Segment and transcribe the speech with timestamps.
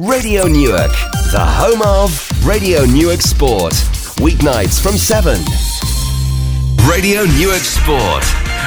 [0.00, 0.90] Radio Newark,
[1.30, 2.10] the home of
[2.44, 3.74] Radio Newark Sport.
[4.18, 5.38] Weeknights from 7.
[6.90, 8.24] Radio Newark Sport.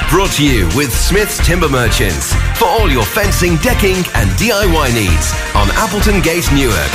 [0.09, 5.33] Brought to you with Smith's Timber Merchants for all your fencing, decking, and DIY needs
[5.53, 6.91] on Appleton Gate, Newark.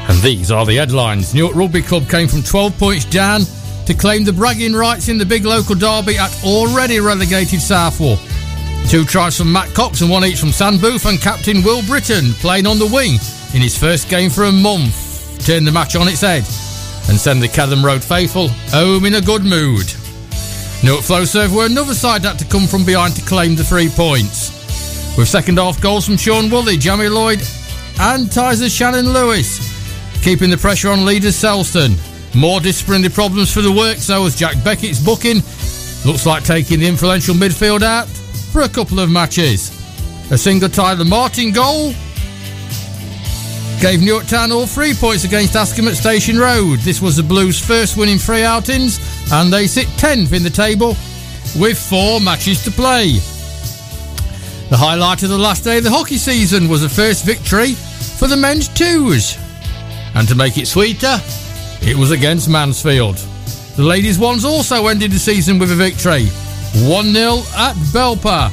[0.08, 1.32] And these are the headlines.
[1.32, 3.42] Newark Rugby Club came from 12 points down
[3.86, 8.18] to claim the bragging rights in the big local derby at already relegated Southwell.
[8.88, 12.32] Two tries from Matt Cox and one each from Sam Booth and captain Will Britton
[12.34, 13.14] playing on the wing
[13.54, 15.44] in his first game for a month.
[15.46, 16.44] Turned the match on its head
[17.08, 19.86] and send the Kelham Road faithful home in a good mood.
[20.84, 24.50] Newark Flowserve were another side that to come from behind to claim the three points.
[25.16, 27.40] With second half goals from Sean Woolley, Jamie Lloyd
[27.98, 29.58] and Tyser Shannon Lewis.
[30.22, 31.96] Keeping the pressure on leaders Selston.
[32.34, 35.36] More disciplinary problems for the work, so as Jack Beckett's booking
[36.04, 38.08] looks like taking the influential midfield out
[38.52, 39.70] for a couple of matches.
[40.30, 41.94] A single Tyler Martin goal
[43.80, 46.78] gave Newark Town all three points against Askham at Station Road.
[46.80, 49.00] This was the Blues' first win in three outings,
[49.32, 50.88] and they sit 10th in the table
[51.58, 53.12] with four matches to play.
[54.68, 58.28] The highlight of the last day of the hockey season was the first victory for
[58.28, 59.38] the men's twos.
[60.14, 61.16] And to make it sweeter,
[61.80, 63.16] it was against Mansfield.
[63.76, 66.28] The ladies' ones also ended the season with a victory
[66.74, 68.50] 1 0 at Belper.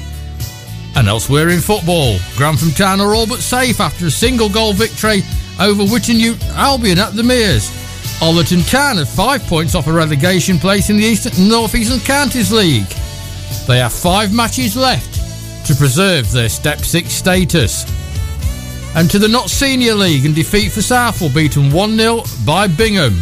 [0.95, 5.22] And elsewhere in football, Grantham Town are all but safe after a single goal victory
[5.59, 7.70] over Witton Albion at the Meres.
[8.20, 12.52] Ollerton Town are five points off a relegation place in the Eastern North Eastern Counties
[12.52, 12.88] League.
[13.67, 15.15] They have five matches left
[15.67, 17.86] to preserve their Step 6 status.
[18.95, 23.21] And to the Notts Senior League and defeat for Southwell beaten 1 0 by Bingham.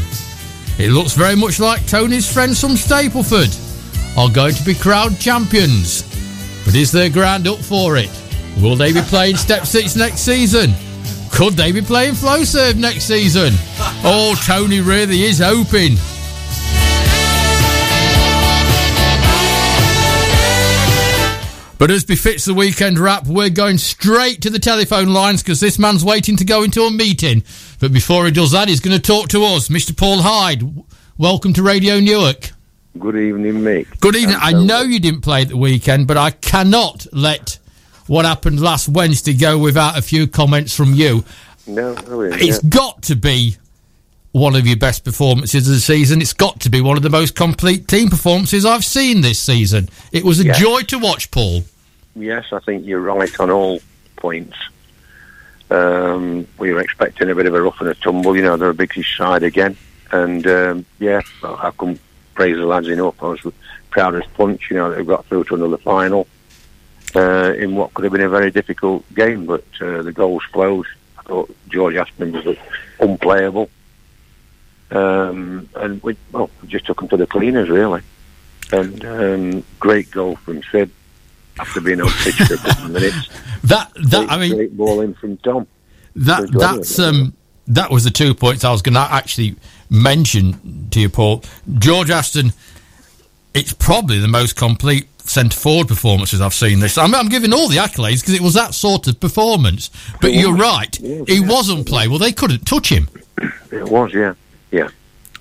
[0.80, 3.67] It looks very much like Tony's friends from Stapleford
[4.18, 6.02] are going to be crowd champions.
[6.66, 8.10] But is their ground up for it?
[8.60, 10.74] Will they be playing Step 6 next season?
[11.32, 13.54] Could they be playing Flowserve next season?
[14.04, 15.98] Oh, Tony really is hoping.
[21.78, 25.78] But as befits the weekend wrap, we're going straight to the telephone lines because this
[25.78, 27.44] man's waiting to go into a meeting.
[27.80, 29.70] But before he does that, he's going to talk to us.
[29.70, 29.96] Mr.
[29.96, 30.64] Paul Hyde,
[31.20, 32.57] welcome to Radio Newark.
[33.00, 33.88] Good evening, mate.
[34.00, 34.38] Good evening.
[34.40, 37.60] I know you didn't play at the weekend, but I cannot let
[38.08, 41.24] what happened last Wednesday go without a few comments from you.
[41.68, 42.70] No, really, It's yeah.
[42.70, 43.58] got to be
[44.32, 46.22] one of your best performances of the season.
[46.22, 49.90] It's got to be one of the most complete team performances I've seen this season.
[50.12, 50.54] It was a Yeah.
[50.54, 51.64] joy to watch, Paul.
[52.16, 53.82] Yes, I think you're right on all
[54.16, 54.56] points.
[55.70, 58.36] Um, we were expecting a bit of a rough and a tumble.
[58.36, 59.76] You know, they're a biggish side again.
[60.12, 62.00] And, um, yeah, well, I couldn't
[62.38, 63.22] praise the lads enough.
[63.24, 63.42] I was
[63.90, 66.28] proud as punch, you know, that they got through to another final
[67.16, 69.48] uh, in what could have been a very difficult game.
[69.48, 70.86] But uh, the goals flowed.
[71.18, 72.56] I thought George Aspen was
[73.00, 73.72] unplayable.
[74.92, 78.04] Um, and we, well, we just took them to the cleaners, really.
[78.72, 80.92] And um, great goal from Sid
[81.60, 83.30] after being on pitch for a couple of minutes.
[83.64, 85.68] That that Great, I mean great ball in from Tom.
[86.16, 87.34] that that's um
[87.68, 89.56] that was the two points I was going to actually
[89.90, 91.44] mention to you, Paul.
[91.78, 92.54] George Aston.
[93.54, 96.98] It's probably the most complete centre forward performances I've seen this.
[96.98, 99.90] I'm, I'm giving all the accolades because it was that sort of performance.
[100.22, 102.20] But you're right, he wasn't playable.
[102.20, 103.10] They couldn't touch him.
[103.72, 104.34] It was, yeah,
[104.72, 104.90] yeah.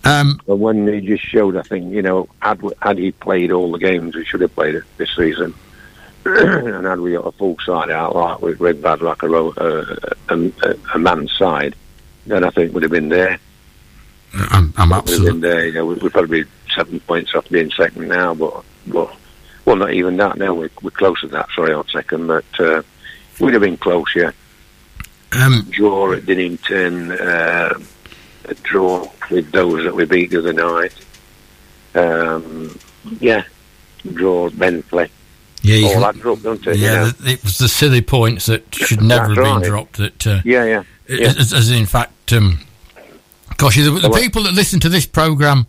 [0.04, 3.72] Um, And when he just showed, I think you know, had had he played all
[3.72, 5.52] the games we should have played this season,
[6.24, 9.96] and had we got a full side out like with Red Bad like a, uh,
[10.28, 11.74] a, a, a man's side,
[12.26, 13.38] then I think would have been there.
[14.34, 15.40] I'm, I'm been absolutely.
[15.40, 15.66] there.
[15.66, 19.14] You know, we'd probably be seven points off being second now, but but
[19.64, 20.36] well, not even that.
[20.38, 21.48] Now we're, we're close to that.
[21.54, 22.82] Sorry, on second, but uh,
[23.40, 24.04] we'd have been close.
[24.14, 24.32] Yeah.
[25.32, 27.78] Um, draw at Dinnington, uh,
[28.46, 30.94] a draw with those that we beat the other night.
[31.94, 32.78] Um,
[33.20, 33.42] yeah,
[34.12, 35.10] draw Bentley.
[35.62, 36.76] yeah, you All can- that dropped, don't it?
[36.78, 37.10] yeah.
[37.18, 39.64] the- It was the silly points that should never have been right.
[39.64, 39.96] dropped.
[39.96, 41.28] That uh, yeah, yeah, yeah.
[41.28, 42.60] as, as in fact, um,
[43.56, 45.66] gosh, the, the people that listen to this program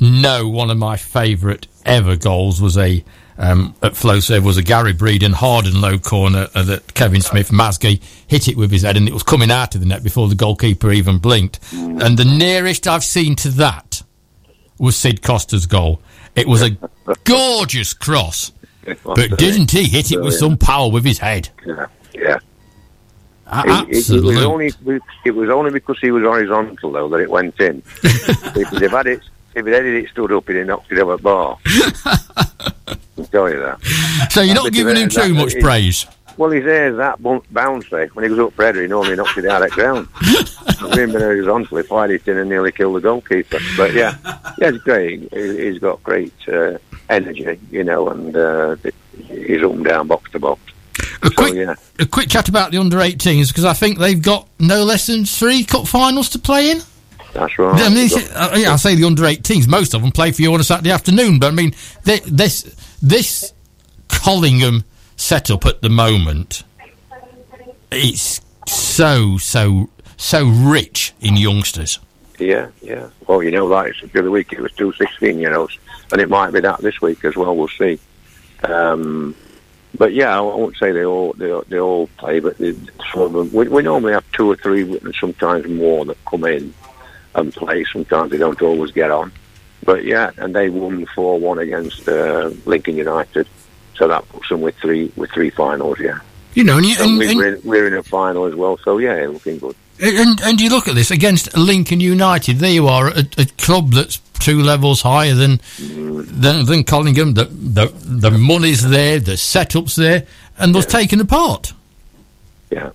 [0.00, 3.04] know one of my favourite ever goals was a
[3.38, 7.50] um, at Flowserve was a Gary Breeden hard and low corner uh, that Kevin Smith
[7.50, 10.28] Masgay hit it with his head and it was coming out of the net before
[10.28, 11.60] the goalkeeper even blinked.
[11.72, 14.02] And the nearest I've seen to that
[14.76, 16.02] was Sid Costa's goal.
[16.34, 16.76] It was a
[17.22, 18.50] gorgeous cross,
[19.04, 21.48] but didn't he hit it with some power with his head?
[23.50, 23.80] Yeah, yeah.
[23.80, 24.72] A- It, it, it was only
[25.24, 27.82] it was only because he was horizontal though that it went in.
[28.02, 29.20] if they'd had it,
[29.54, 31.58] if it had it stood up, he'd knocked it over the bar.
[33.18, 34.28] I'll tell you that.
[34.30, 36.06] So you're not giving him that- too much it- praise.
[36.36, 38.08] Well, his hair's that bouncy.
[38.14, 40.06] When he goes up for header, he normally knocks it out of the ground.
[40.94, 43.58] Being horizontal, he fired it in and nearly killed the goalkeeper.
[43.76, 44.14] But yeah,
[44.58, 45.32] yeah, it's great.
[45.32, 46.78] He- He's got great uh,
[47.10, 48.76] energy, you know, and uh,
[49.26, 50.60] he's up and down box to box.
[51.22, 51.74] A quick, yeah.
[51.98, 55.24] a quick chat about the under 18s because I think they've got no less than
[55.24, 56.80] three cup finals to play in.
[57.32, 57.80] That's right.
[57.80, 59.68] I mean, got- uh, yeah, I say the under 18s.
[59.68, 61.74] Most of them play for you on a Saturday afternoon, but I mean,
[62.04, 62.62] they, this
[63.02, 63.52] this
[64.08, 64.84] Collingham
[65.16, 66.62] setup at the moment,
[67.90, 71.98] it's so so so rich in youngsters.
[72.38, 73.08] Yeah, yeah.
[73.26, 75.76] Well, you know that it's the other week it was two sixteen year olds,
[76.12, 77.56] and it might be that this week as well.
[77.56, 77.98] We'll see.
[78.62, 79.34] Um,
[79.96, 82.72] but yeah, I won't say they all they, all- they all play, but they,
[83.12, 86.44] some of them, we, we normally have two or three, and sometimes more that come
[86.44, 86.72] in
[87.34, 87.84] and play.
[87.92, 89.32] Sometimes they don't always get on.
[89.84, 93.48] But yeah, and they won four one against uh, Lincoln United,
[93.96, 95.98] so that puts them with three with three finals.
[96.00, 96.18] Yeah,
[96.54, 98.76] You know, and you, and, and, we're, in, we're in a final as well.
[98.78, 99.76] So yeah, looking good.
[100.00, 102.58] And, and you look at this against Lincoln United.
[102.58, 107.34] There you are, a, a club that's two levels higher than than, than Collingham.
[107.34, 110.26] The, the the money's there, the setup's there,
[110.58, 111.72] and was taken apart.
[112.70, 112.90] Yeah,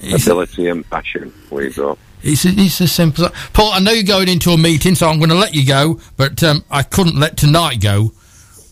[0.00, 1.32] It's, ability and passion.
[1.50, 1.98] We've got.
[2.22, 3.52] it's, it's as simple as that.
[3.52, 6.00] Paul, I know you're going into a meeting, so I'm going to let you go,
[6.16, 8.12] but um, I couldn't let tonight go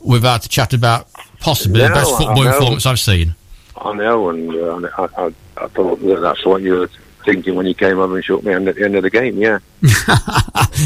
[0.01, 1.09] without a chat about
[1.41, 3.35] possibly the best football performance I've seen.
[3.77, 6.91] I know, and uh, I, I, I thought that that's what you were
[7.33, 9.37] thinking when you came over and shook me hand at the end of the game.
[9.39, 9.59] Yeah,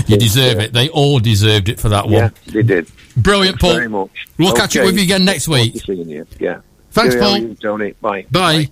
[0.07, 0.73] You deserve it.
[0.73, 2.13] They all deserved it for that one.
[2.15, 2.91] yeah, they did.
[3.17, 4.01] Brilliant, Thanks very Paul.
[4.07, 4.27] much.
[4.39, 5.75] We'll catch up with you again next week.
[5.75, 6.27] to seeing you.
[6.41, 6.61] Yeah.
[6.91, 7.39] Thanks, Cheerio, Paul.
[7.39, 7.93] you, Tony.
[8.01, 8.27] Bye.
[8.31, 8.71] Bye.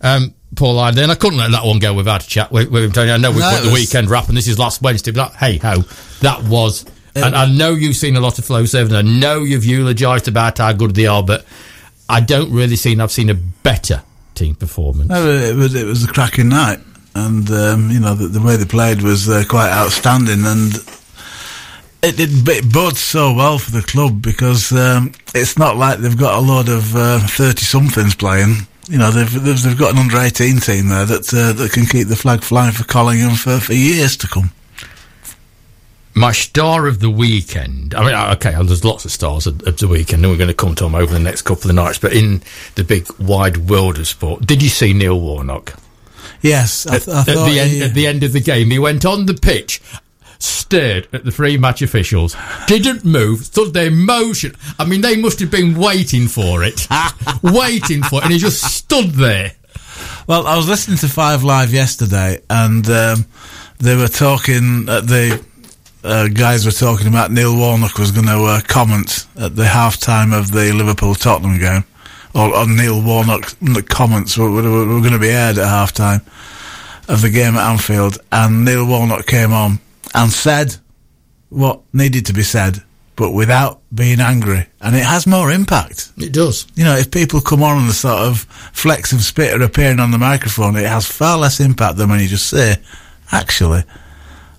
[0.00, 2.84] Um, Paul Hyde, then I couldn't let that one go without a chat with, with
[2.84, 2.92] him.
[2.92, 3.10] Tony.
[3.10, 5.32] I know we've No, got the was- weekend wrap, and this is last Wednesday, but
[5.32, 5.82] that, hey ho,
[6.20, 6.84] that was.
[7.14, 8.92] and I know you've seen a lot of Flowserve.
[8.94, 11.44] I know you've eulogised about how good they are, but
[12.08, 12.98] I don't really see.
[12.98, 14.02] I've seen a better
[14.34, 15.08] team performance.
[15.10, 16.78] No, it was it was a cracking night,
[17.14, 20.74] and um, you know the, the way they played was uh, quite outstanding, and
[22.02, 26.16] it, it, it bodes so well for the club because um, it's not like they've
[26.16, 26.84] got a lot of
[27.30, 28.66] thirty somethings playing.
[28.88, 31.84] You know they've, they've they've got an under eighteen team there that uh, that can
[31.86, 34.50] keep the flag flying for Collingham for, for years to come.
[36.14, 37.94] My star of the weekend.
[37.94, 40.48] I mean, uh, okay, there's lots of stars of, of the weekend, and we're going
[40.48, 41.98] to come to them over the next couple of nights.
[41.98, 42.42] But in
[42.74, 45.74] the big wide world of sport, did you see Neil Warnock?
[46.42, 48.70] Yes, I, at, th- I at the end he- at the end of the game,
[48.70, 49.80] he went on the pitch,
[50.38, 52.36] stared at the three match officials,
[52.66, 54.54] didn't move, stood there motion.
[54.78, 56.86] I mean, they must have been waiting for it,
[57.42, 59.52] waiting for it, and he just stood there.
[60.26, 63.24] Well, I was listening to Five Live yesterday, and um,
[63.78, 64.88] they were talking.
[64.88, 65.44] Uh, the
[66.04, 69.98] uh, guys were talking about Neil Warnock was going to uh, comment at the half
[69.98, 71.84] time of the Liverpool Tottenham game,
[72.38, 75.92] or, or Neil Warnock the comments were, were, were going to be aired at half
[75.92, 76.20] time
[77.08, 79.80] of the game at Anfield, and Neil Warnock came on
[80.14, 80.76] and said
[81.48, 82.82] what needed to be said,
[83.16, 86.66] but without being angry, and it has more impact It does.
[86.74, 88.40] you know, if people come on and the sort of
[88.72, 92.20] flex of spit are appearing on the microphone, it has far less impact than when
[92.20, 92.76] you just say,
[93.32, 93.82] actually,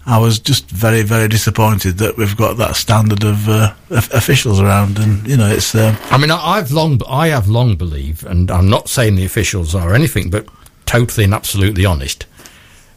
[0.09, 4.59] I was just very, very disappointed that we've got that standard of uh, of officials
[4.59, 8.25] around, and you know, it's um, I mean, I, I've long, I have long believed,
[8.25, 10.47] and I'm not saying the officials are anything, but
[10.87, 12.25] totally and absolutely honest.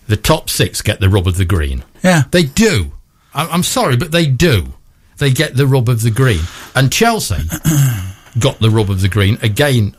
[0.09, 1.85] The top six get the rub of the green.
[2.03, 2.93] yeah, They do.
[3.35, 4.75] I- I'm sorry, but they do.
[5.19, 6.41] They get the rub of the green.
[6.75, 7.37] And Chelsea
[8.39, 9.95] got the rub of the green again.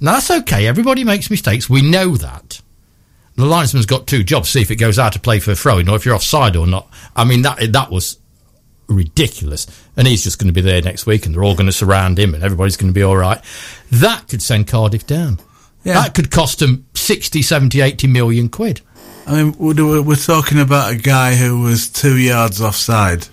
[0.00, 0.66] Now, that's okay.
[0.66, 1.70] Everybody makes mistakes.
[1.70, 2.60] We know that.
[3.40, 4.50] The linesman's got two jobs.
[4.50, 6.66] See if it goes out to play for a throw-in or if you're offside or
[6.66, 6.88] not.
[7.16, 8.18] I mean, that that was
[8.88, 9.66] ridiculous.
[9.96, 12.18] And he's just going to be there next week and they're all going to surround
[12.18, 13.42] him and everybody's going to be all right.
[13.90, 15.38] That could send Cardiff down.
[15.84, 15.94] Yeah.
[15.94, 18.82] That could cost them 60, 70, 80 million quid.
[19.26, 23.28] I mean, we're, we're talking about a guy who was two yards offside,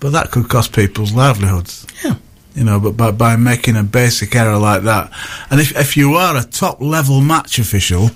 [0.00, 1.86] but that could cost people's livelihoods.
[2.04, 2.16] Yeah.
[2.54, 5.12] You know, but by, by making a basic error like that,
[5.50, 8.10] and if if you are a top level match official,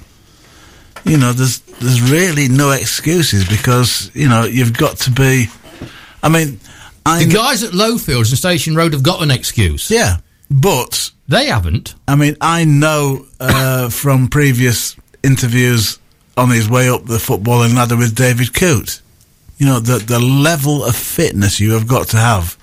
[1.04, 5.46] you know, there's there's really no excuses because you know you've got to be.
[6.22, 6.60] I mean,
[7.04, 9.90] I The guys at Lowfields and Station Road have got an excuse.
[9.90, 10.18] yeah,
[10.50, 11.94] but They haven't.
[12.06, 15.98] I mean, I know uh, from previous interviews
[16.36, 19.00] on his way up the footballing ladder with David Coote,
[19.58, 22.56] you know, the the level of fitness you have got to have.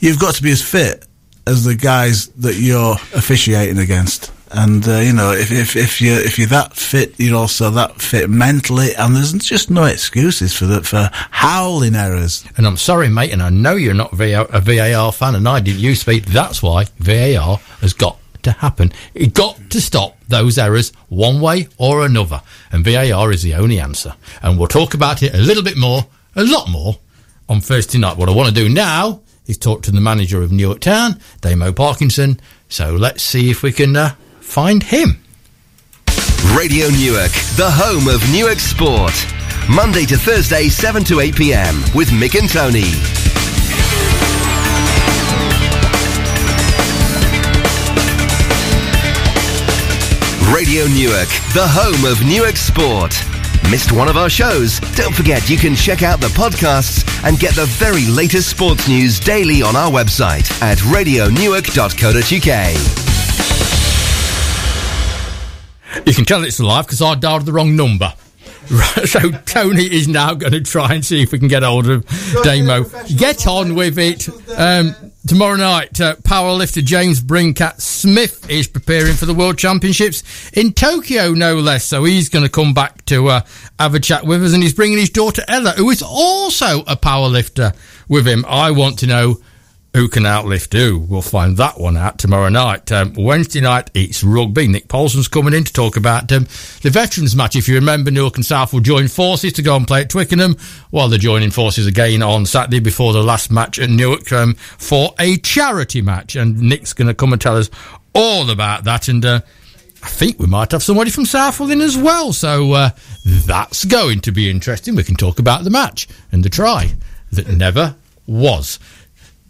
[0.00, 1.06] You've got to be as fit
[1.46, 4.32] as the guys that you're officiating against.
[4.52, 8.00] And uh, you know, if, if if you if you're that fit, you're also that
[8.00, 12.44] fit mentally, and there's just no excuses for the for howling errors.
[12.56, 15.76] And I'm sorry, mate, and I know you're not a VAR fan, and I did
[15.76, 16.26] you speak.
[16.26, 18.92] That's why VAR has got to happen.
[19.14, 22.42] It got to stop those errors one way or another,
[22.72, 24.14] and VAR is the only answer.
[24.42, 26.98] And we'll talk about it a little bit more, a lot more,
[27.48, 28.16] on Thursday night.
[28.16, 31.72] What I want to do now is talk to the manager of Newark Town, Damo
[31.72, 32.40] Parkinson.
[32.68, 34.14] So let's see if we can uh,
[34.50, 35.16] find him.
[36.56, 39.14] Radio Newark, the home of Newark Sport.
[39.68, 41.76] Monday to Thursday, 7 to 8 p.m.
[41.94, 42.90] with Mick and Tony.
[50.52, 53.14] Radio Newark, the home of Newark Sport.
[53.70, 54.80] Missed one of our shows?
[54.96, 59.20] Don't forget you can check out the podcasts and get the very latest sports news
[59.20, 63.09] daily on our website at radionewark.co.uk.
[66.06, 68.12] You can tell it's live because I dialed the wrong number.
[68.70, 71.90] Right, so Tony is now going to try and see if we can get hold
[71.90, 72.06] of
[72.44, 72.84] Damo.
[73.16, 74.28] Get on with it.
[74.56, 74.94] Um,
[75.26, 81.32] tomorrow night, uh, powerlifter James Brinkat Smith is preparing for the World Championships in Tokyo,
[81.32, 81.84] no less.
[81.84, 83.40] So he's going to come back to uh,
[83.80, 86.96] have a chat with us, and he's bringing his daughter Ella, who is also a
[86.96, 87.74] powerlifter,
[88.08, 88.44] with him.
[88.46, 89.40] I want to know
[89.94, 90.98] who can outlift who?
[90.98, 92.92] We'll find that one out tomorrow night.
[92.92, 94.68] Um, Wednesday night, it's rugby.
[94.68, 96.44] Nick Paulson's coming in to talk about um,
[96.82, 97.56] the veterans match.
[97.56, 100.56] If you remember, Newark and Southwell join forces to go and play at Twickenham,
[100.90, 105.12] while they're joining forces again on Saturday before the last match at Newark um, for
[105.18, 106.36] a charity match.
[106.36, 107.68] And Nick's going to come and tell us
[108.14, 109.08] all about that.
[109.08, 109.40] And uh,
[110.04, 112.32] I think we might have somebody from Southwell in as well.
[112.32, 112.90] So uh,
[113.24, 114.94] that's going to be interesting.
[114.94, 116.92] We can talk about the match and the try
[117.32, 118.78] that never was.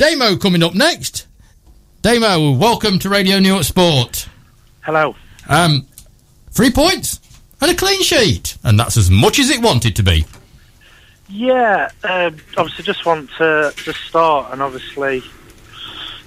[0.01, 1.27] Damo coming up next.
[2.01, 4.31] Damo, welcome to Radio Newark Sport.
[4.81, 5.15] Hello.
[5.47, 5.87] Um,
[6.53, 7.21] three points
[7.61, 10.25] and a clean sheet, and that's as much as it wanted to be.
[11.29, 15.23] Yeah, uh, obviously, just want to, to start, and obviously,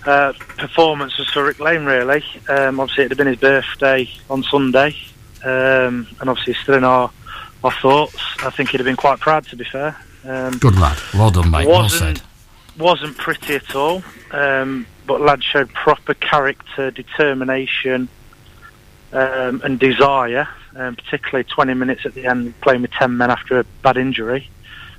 [0.06, 2.24] uh, performances for Rick Lane, really.
[2.50, 4.96] Um, obviously, it had been his birthday on Sunday,
[5.44, 7.10] um, and obviously, still in our,
[7.64, 8.20] our thoughts.
[8.44, 9.98] I think he'd have been quite proud, to be fair.
[10.26, 11.00] Um, Good lad.
[11.16, 11.68] Well done, mate.
[11.68, 12.22] Well said.
[12.78, 18.08] Wasn't pretty at all, um, but lad showed proper character, determination,
[19.12, 20.48] um, and desire.
[20.76, 24.50] Um, particularly 20 minutes at the end, playing with 10 men after a bad injury.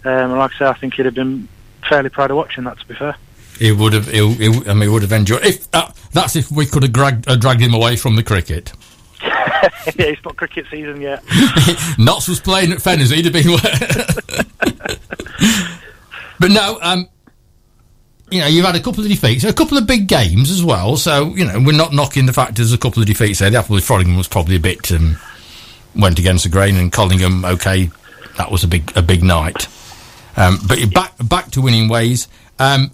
[0.04, 1.49] Um, and like I say, I think he'd have been
[1.88, 2.78] fairly proud of watching that.
[2.78, 3.16] To be fair,
[3.59, 4.07] He would have.
[4.07, 5.45] He, he, I mean, he would have enjoyed.
[5.45, 8.73] If that, that's if we could have dragged, uh, dragged him away from the cricket.
[9.97, 11.23] yeah, it's not cricket season yet.
[11.99, 13.12] Notts was playing at Fenners.
[13.12, 13.47] He'd have been.
[16.38, 17.09] but no, um,
[18.34, 20.96] you know, you've had a couple of defeats, a couple of big games as well.
[20.96, 23.48] So you know, we're not knocking the fact there's a couple of defeats there.
[23.48, 25.16] The apple with Frothingham was probably a bit um,
[25.94, 27.90] went against the grain, and Collingham, okay,
[28.36, 29.68] that was a big a big night.
[30.36, 32.26] Um, but back back to winning ways.
[32.58, 32.90] Um,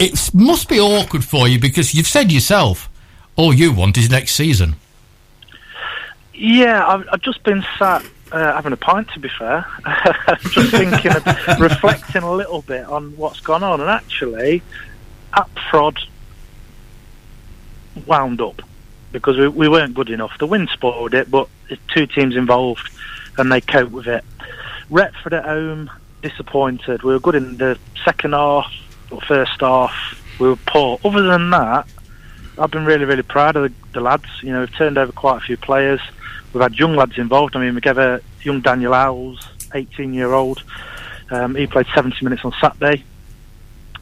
[0.00, 2.88] it must be awkward for you because you've said yourself,
[3.36, 4.74] all you want is next season.
[6.34, 9.08] Yeah, I've, I've just been sat uh, having a pint.
[9.14, 9.66] To be fair,
[10.50, 11.26] just thinking, of,
[11.60, 14.62] reflecting a little bit on what's gone on, and actually,
[15.70, 15.98] Prod
[18.06, 18.62] wound up
[19.12, 20.36] because we, we weren't good enough.
[20.38, 21.48] The wind spoiled it, but
[21.92, 22.90] two teams involved,
[23.38, 24.24] and they cope with it.
[24.90, 25.90] Retford at home,
[26.22, 27.02] disappointed.
[27.02, 28.72] We were good in the second half,
[29.10, 29.94] or first half
[30.38, 30.98] we were poor.
[31.04, 31.86] Other than that,
[32.58, 34.26] I've been really, really proud of the, the lads.
[34.42, 36.00] You know, we've turned over quite a few players.
[36.54, 37.56] We've had young lads involved.
[37.56, 40.62] I mean, we gave a young Daniel Owls, 18 year old.
[41.30, 43.02] Um, he played 70 minutes on Saturday.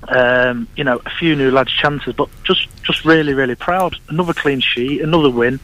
[0.06, 3.96] Um, you know, a few new lads' chances, but just, just really, really proud.
[4.08, 5.60] Another clean sheet, another win,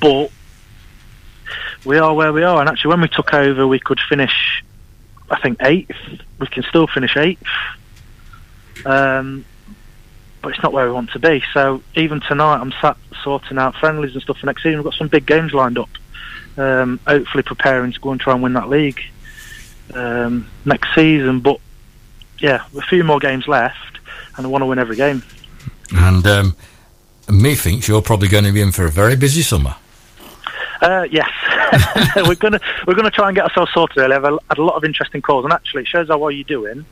[0.00, 0.30] but
[1.86, 2.60] we are where we are.
[2.60, 4.62] And actually, when we took over, we could finish,
[5.30, 5.96] I think, eighth.
[6.38, 7.42] We can still finish eighth.
[8.84, 9.46] Um,
[10.42, 11.42] but it's not where we want to be.
[11.54, 14.78] So even tonight, I'm sat sorting out friendlies and stuff for next season.
[14.78, 15.88] We've got some big games lined up.
[16.56, 19.00] Um, hopefully, preparing to go and try and win that league
[19.94, 21.40] um, next season.
[21.40, 21.60] But
[22.38, 23.98] yeah, a few more games left,
[24.36, 25.22] and I want to win every game.
[25.92, 26.56] And um,
[27.28, 29.74] me thinks you're probably going to be in for a very busy summer.
[30.80, 31.28] Uh, yes,
[32.16, 33.98] we're gonna we're gonna try and get ourselves sorted.
[33.98, 34.16] Early.
[34.16, 36.86] I've had a lot of interesting calls, and actually, it shows how well you're doing.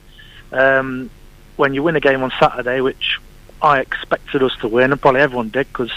[0.52, 1.10] Um,
[1.56, 3.18] when you win a game on Saturday, which
[3.62, 5.90] I expected us to win, and probably everyone did, because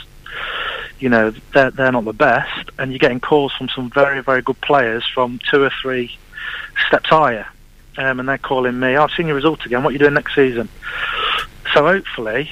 [1.02, 4.42] you know they're they're not the best, and you're getting calls from some very very
[4.42, 6.18] good players from two or three
[6.88, 7.48] steps higher,
[7.98, 8.96] um, and they're calling me.
[8.96, 9.84] Oh, I've seen your results again.
[9.84, 10.70] What are you doing next season?
[11.74, 12.52] So hopefully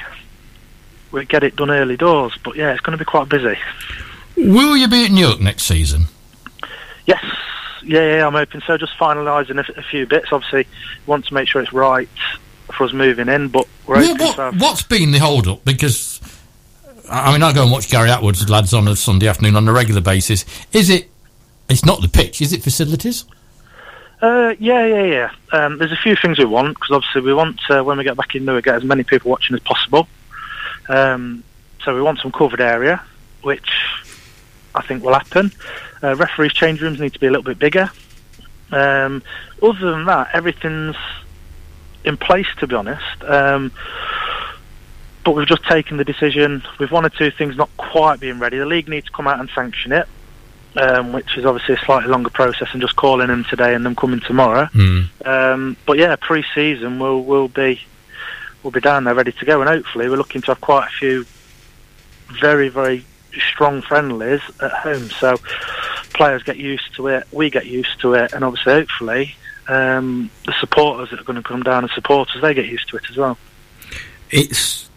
[1.11, 2.37] we get it done early doors.
[2.43, 3.57] But yeah, it's going to be quite busy.
[4.35, 6.05] Will you be at Newark next season?
[7.05, 7.23] Yes.
[7.83, 8.77] Yeah, yeah, I'm hoping so.
[8.77, 10.27] Just finalising a few bits.
[10.31, 10.67] Obviously,
[11.05, 12.09] want to make sure it's right
[12.73, 15.65] for us moving in, but we're Well, what, what's been the hold up?
[15.65, 16.19] Because,
[17.09, 19.73] I mean, I go and watch Gary Atwood's lads on a Sunday afternoon on a
[19.73, 20.45] regular basis.
[20.73, 21.09] Is it,
[21.67, 23.25] it's not the pitch, is it facilities?
[24.21, 25.31] Uh, yeah, yeah, yeah.
[25.51, 28.17] Um, there's a few things we want because obviously we want uh, when we get
[28.17, 30.07] back in Newark get as many people watching as possible.
[30.89, 31.43] Um,
[31.83, 33.01] so we want some covered area,
[33.43, 33.71] which
[34.75, 35.51] I think will happen.
[36.03, 37.89] Uh, referees' change rooms need to be a little bit bigger.
[38.71, 39.23] Um,
[39.63, 40.97] other than that, everything's
[42.03, 42.47] in place.
[42.59, 43.71] To be honest, um,
[45.23, 46.63] but we've just taken the decision.
[46.79, 49.39] With one or two things not quite being ready, the league needs to come out
[49.39, 50.07] and sanction it
[50.75, 53.95] um, which is obviously a slightly longer process than just calling them today and them
[53.95, 54.67] coming tomorrow.
[55.25, 57.81] Um, but yeah, pre-season we'll we'll be
[58.63, 60.91] we'll be down there ready to go, and hopefully we're looking to have quite a
[60.91, 61.25] few
[62.39, 63.05] very very
[63.51, 65.09] strong friendlies at home.
[65.09, 65.37] So
[66.13, 69.35] players get used to it, we get used to it, and obviously hopefully
[69.67, 72.89] um, the supporters that are going to come down and support us they get used
[72.89, 73.37] to it as well.
[74.31, 74.88] It's,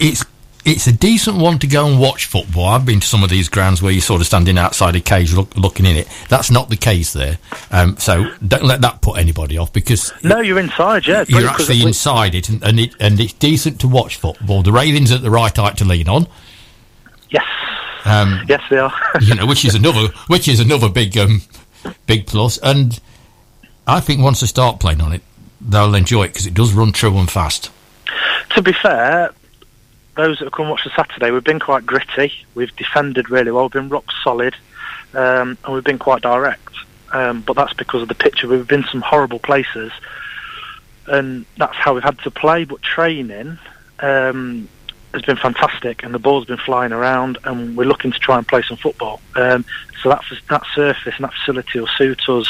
[0.00, 0.24] it's,
[0.64, 2.66] it's a decent one to go and watch football.
[2.66, 5.32] I've been to some of these grounds where you're sort of standing outside a cage
[5.32, 6.08] look, looking in it.
[6.28, 7.38] That's not the case there.
[7.70, 11.24] Um, so don't let that put anybody off because No, you're inside, yeah.
[11.28, 14.62] you're actually inside it and, and it and it's decent to watch football.
[14.62, 16.26] The railings at the right height to lean on.
[17.30, 17.44] Yes,
[18.04, 18.92] Um, yes, they are.
[19.22, 21.40] you know, which is another which is another big um,
[22.06, 22.58] big plus.
[22.58, 23.00] And
[23.86, 25.22] I think once they start playing on it,
[25.60, 27.70] they'll enjoy it because it does run true and fast.
[28.50, 29.32] to be fair,
[30.16, 32.32] those that have come watch the Saturday, we've been quite gritty.
[32.54, 33.64] We've defended really well.
[33.64, 34.54] We've been rock solid,
[35.14, 36.74] um, and we've been quite direct.
[37.12, 38.44] Um, but that's because of the pitch.
[38.44, 39.92] We've been some horrible places,
[41.06, 42.64] and that's how we've had to play.
[42.64, 43.58] But training
[44.00, 44.68] um,
[45.12, 48.46] has been fantastic, and the ball's been flying around, and we're looking to try and
[48.46, 49.20] play some football.
[49.36, 49.64] Um,
[50.02, 52.48] so that that surface and that facility will suit us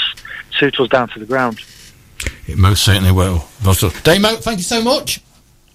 [0.59, 1.61] suit us down to the ground.
[2.47, 3.45] It most certainly will.
[4.03, 5.21] Damo, thank you so much.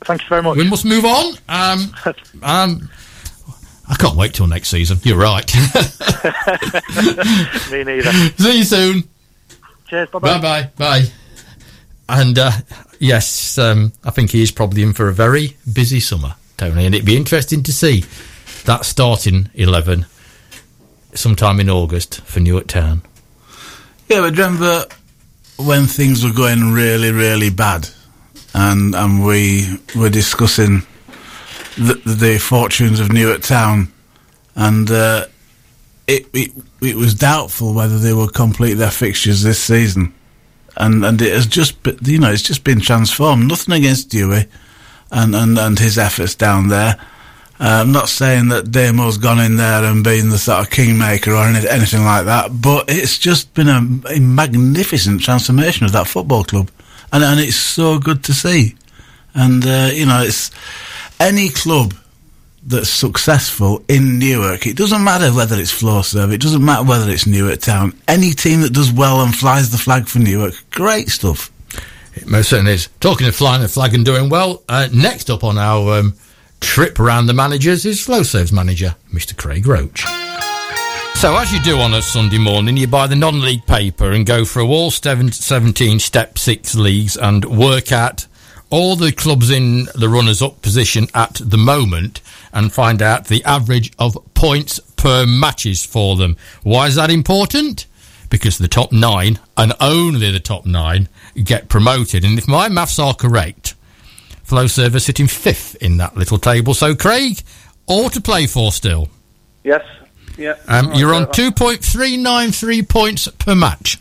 [0.03, 0.57] Thank you very much.
[0.57, 1.33] We must move on.
[1.49, 1.95] Um,
[2.43, 2.89] um,
[3.87, 4.97] I can't wait till next season.
[5.03, 5.53] You're right.
[7.71, 8.11] Me neither.
[8.37, 9.03] See you soon.
[9.87, 10.09] Cheers.
[10.09, 10.37] Bye bye.
[10.37, 10.71] Bye bye.
[10.77, 11.03] Bye.
[12.07, 12.51] And uh,
[12.99, 16.93] yes, um, I think he is probably in for a very busy summer, Tony, and
[16.93, 18.03] it'd be interesting to see
[18.65, 20.05] that starting 11
[21.13, 23.01] sometime in August for Newark Town.
[24.07, 24.85] Yeah, but remember
[25.57, 27.89] when things were going really, really bad,
[28.55, 30.83] and and we were discussing
[31.77, 33.91] the, the fortunes of Newark Town,
[34.55, 35.25] and uh,
[36.07, 40.13] it, it it was doubtful whether they would complete their fixtures this season,
[40.77, 43.49] and and it has just be- you know it's just been transformed.
[43.49, 44.45] Nothing against Dewey,
[45.11, 46.97] and and and his efforts down there.
[47.59, 51.31] Uh, I'm not saying that Damo's gone in there and been the sort of kingmaker
[51.31, 56.07] or any, anything like that, but it's just been a, a magnificent transformation of that
[56.07, 56.69] football club,
[57.15, 58.75] and and it's so good to see.
[59.33, 60.51] And uh, you know, it's
[61.19, 61.93] any club
[62.63, 64.65] that's successful in Newark.
[64.67, 67.97] It doesn't matter whether it's Flowserve, it doesn't matter whether it's Newark Town.
[68.07, 71.51] Any team that does well and flies the flag for Newark, great stuff.
[72.15, 72.89] It most certainly is.
[72.99, 76.15] Talking of flying the flag and doing well, uh, next up on our um,
[76.59, 79.35] trip around the managers is Flowserve's manager, Mr.
[79.37, 80.05] Craig Roach.
[81.25, 84.27] So, as you do on a Sunday morning, you buy the non league paper and
[84.27, 88.27] go through all seven- 17 Step 6 leagues and work out
[88.69, 92.21] all the clubs in the runners up position at the moment
[92.53, 96.37] and find out the average of points per matches for them.
[96.61, 97.87] Why is that important?
[98.29, 101.09] Because the top nine, and only the top nine,
[101.43, 102.23] get promoted.
[102.23, 103.73] And if my maths are correct,
[104.43, 106.75] Flow Server sitting fifth in that little table.
[106.75, 107.41] So, Craig,
[107.87, 109.09] all to play for still.
[109.63, 109.81] Yes.
[110.37, 110.55] Yeah.
[110.67, 113.99] Um, you're on uh, 2.393 points per match.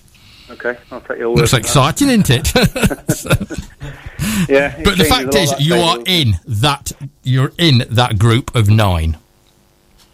[0.51, 1.39] Okay, I'll take your word.
[1.39, 2.51] Looks exciting, isn't it?
[4.49, 4.81] Yeah.
[4.83, 6.93] but the fact is, you are in that.
[7.23, 9.19] You're in that group of nine.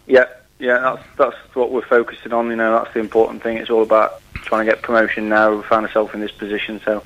[0.07, 0.25] Yeah,
[0.59, 0.79] yeah.
[0.79, 2.49] That's that's what we're focusing on.
[2.49, 3.57] You know, that's the important thing.
[3.57, 5.55] It's all about trying to get promotion now.
[5.55, 7.03] We found ourselves in this position, so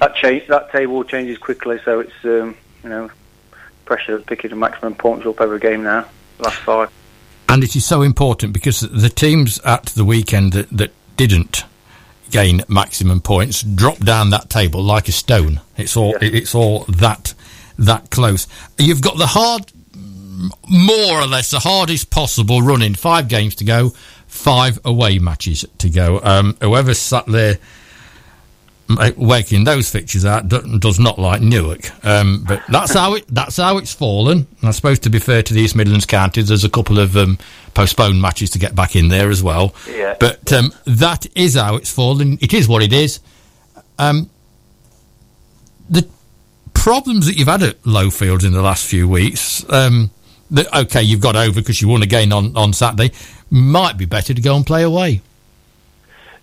[0.00, 1.80] that change that table changes quickly.
[1.84, 3.10] So it's um, you know
[3.84, 6.06] pressure of picking the maximum points up every game now.
[6.38, 6.90] Last five.
[7.48, 11.64] And it is so important because the teams at the weekend that, that didn't,
[12.30, 15.60] gain maximum points drop down that table like a stone.
[15.78, 16.28] It's all Yeah.
[16.30, 17.32] it's all that
[17.78, 18.46] that close.
[18.76, 19.72] You've got the hard,
[20.68, 23.90] more or less the hardest possible run in Five games to go,
[24.26, 26.20] five away matches to go.
[26.22, 27.58] Um, whoever sat there
[28.88, 32.04] ma- working those fixtures out do- does not like Newark.
[32.04, 34.46] Um, but that's how it that's how it's fallen.
[34.60, 37.16] And I suppose to be fair to the East Midlands counties, there's a couple of
[37.16, 37.38] um,
[37.74, 39.74] postponed matches to get back in there as well.
[39.88, 40.16] Yeah.
[40.18, 42.38] But um, that is how it's fallen.
[42.40, 43.20] It is what it is.
[43.98, 44.30] Um,
[45.90, 46.08] the
[46.74, 50.10] problems that you've had at Lowfields in the last few weeks, um,
[50.50, 53.12] that, okay, you've got over because you won again on, on Saturday,
[53.50, 55.20] might be better to go and play away.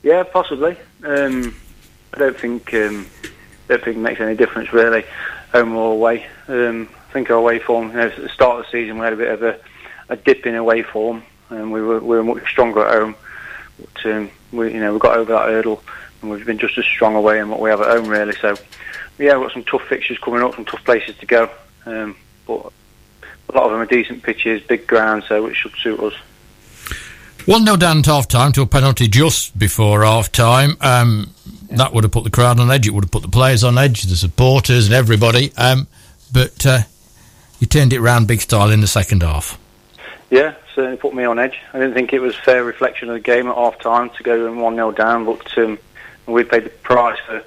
[0.04, 0.78] Yeah, possibly.
[1.04, 1.56] Um,
[2.16, 3.08] I don't think um,
[3.68, 5.06] don't think it makes any difference really,
[5.52, 6.28] home or away.
[6.48, 7.90] Um, I think our away form.
[7.90, 9.60] You know, at the start of the season, we had a bit of a,
[10.10, 13.16] a dip in away form, and we were we were much stronger at home.
[13.80, 15.84] But, um, we you know we got over that hurdle,
[16.22, 18.36] and we've been just as strong away in what we have at home really.
[18.36, 18.56] So
[19.18, 21.50] yeah, we've got some tough fixtures coming up, some tough places to go.
[21.86, 22.16] Um,
[22.48, 22.72] but
[23.50, 26.14] a lot of them are decent pitches, big ground, so it should suit us.
[27.46, 30.78] 1 0 down at half time to a penalty just before half time.
[30.82, 31.32] Um,
[31.72, 32.88] that would have put the crowd on edge.
[32.88, 35.52] It would have put the players on edge, the supporters, and everybody.
[35.58, 35.88] Um,
[36.32, 36.80] but uh,
[37.60, 39.60] you turned it round big style in the second half.
[40.30, 41.60] Yeah, certainly put me on edge.
[41.74, 44.24] I didn't think it was a fair reflection of the game at half time to
[44.24, 45.78] go in 1 0 down, but um,
[46.26, 47.44] we paid the price for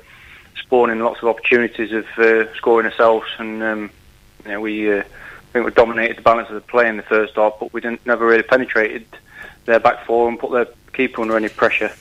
[0.60, 3.26] spawning lots of opportunities of uh, scoring ourselves.
[3.38, 3.90] And um,
[4.44, 7.02] you know, we uh, I think we dominated the balance of the play in the
[7.02, 9.06] first half, but we didn't never really penetrated
[9.64, 11.92] their back four and put their keeper under any pressure.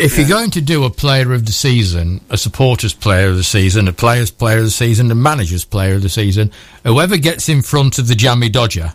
[0.00, 3.42] If you're going to do a player of the season, a supporters player of the
[3.42, 6.52] season, a players player of the season, a managers player of the season,
[6.84, 8.94] whoever gets in front of the Jammy Dodger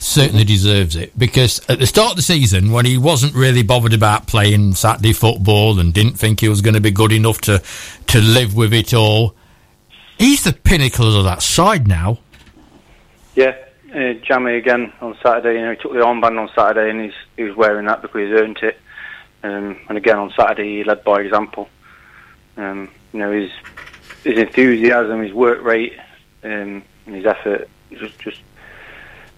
[0.00, 1.16] certainly deserves it.
[1.16, 5.12] Because at the start of the season, when he wasn't really bothered about playing Saturday
[5.12, 7.62] football and didn't think he was going to be good enough to,
[8.08, 9.36] to live with it all,
[10.18, 12.18] he's the pinnacle of that side now.
[13.36, 13.56] Yeah,
[13.94, 15.58] uh, Jammy again on Saturday.
[15.58, 18.28] You know, he took the armband on Saturday, and he's he was wearing that because
[18.28, 18.78] he's earned it.
[19.42, 21.68] Um, and again on Saturday, he led by example.
[22.56, 23.50] Um, you know, his
[24.24, 25.94] his enthusiasm, his work rate,
[26.44, 28.40] um, and his effort just just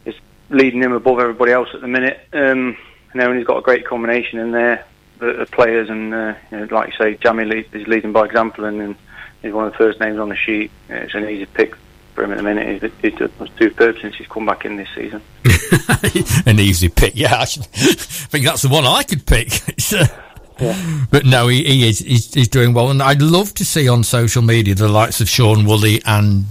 [0.05, 0.15] is
[0.51, 2.21] leading him above everybody else at the minute.
[2.33, 2.77] Um,
[3.15, 4.85] you know, and he's got a great combination in there,
[5.19, 8.25] the, the players, and uh, you know, like you say, Jamie lead, is leading by
[8.25, 8.97] example, and, and
[9.41, 10.71] he's one of the first names on the sheet.
[10.91, 11.75] Uh, It's an easy pick
[12.15, 12.83] for him at the minute.
[12.83, 15.21] He's, he's done superb since he's come back in this season.
[16.47, 17.41] An easy pick, yeah.
[17.41, 19.49] I, should, I think that's the one I could pick.
[20.57, 23.89] Uh, But no, he, he is he's, he's doing well, and I'd love to see
[23.89, 26.45] on social media the likes of Sean Woolley and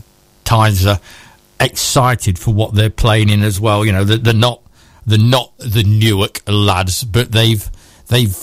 [0.44, 1.00] Tyser
[1.60, 3.86] excited for what they're playing in as well.
[3.86, 4.62] You know, they're, they're not
[5.06, 7.70] they're not the Newark lads, but they've
[8.08, 8.38] they've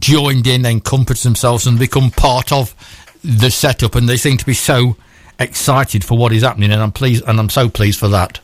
[0.00, 2.74] joined in, encompassed themselves, and become part of
[3.22, 4.96] the setup, and they seem to be so
[5.38, 8.40] excited for what is happening, and I'm pleased, and I'm so pleased for that.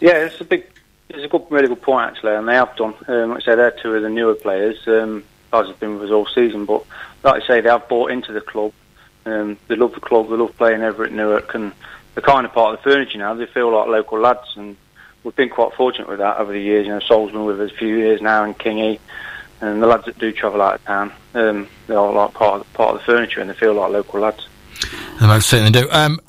[0.00, 0.66] Yeah, it's a big,
[1.08, 2.94] it's a good, really good point actually, and they have done.
[3.08, 4.86] Um, like I say, they're two of the newer players.
[4.86, 6.84] Um, guys have been with us all season, but
[7.22, 8.72] like I say, they have bought into the club.
[9.24, 10.28] Um, they love the club.
[10.28, 11.72] They love playing over at Newark, and
[12.14, 13.34] they're kind of part of the furniture now.
[13.34, 14.76] They feel like local lads, and
[15.22, 16.86] we've been quite fortunate with that over the years.
[16.86, 18.98] You know, Sol's been with us a few years now, and Kingy,
[19.60, 22.72] and the lads that do travel out of town, um, they are like part of,
[22.74, 24.46] part of the furniture, and they feel like local lads.
[25.20, 25.88] They most certainly do.
[25.90, 26.20] Um,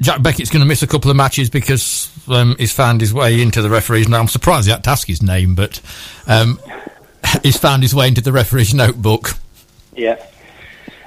[0.00, 3.40] Jack Beckett's going to miss a couple of matches because um, he's found his way
[3.40, 4.08] into the referees.
[4.08, 5.80] Now, I'm surprised he had to ask his name, but
[6.26, 6.60] um,
[7.42, 9.30] he's found his way into the referee's notebook.
[9.94, 10.24] Yeah.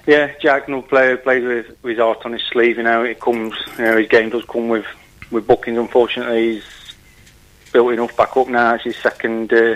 [0.08, 2.78] Yeah, Jack, no player, plays with, with his heart on his sleeve.
[2.78, 3.54] You know, it comes.
[3.78, 4.86] You know, his game does come with
[5.32, 5.78] with bookings.
[5.78, 6.64] Unfortunately, he's
[7.74, 8.76] built enough back up now.
[8.76, 9.76] It's his second uh,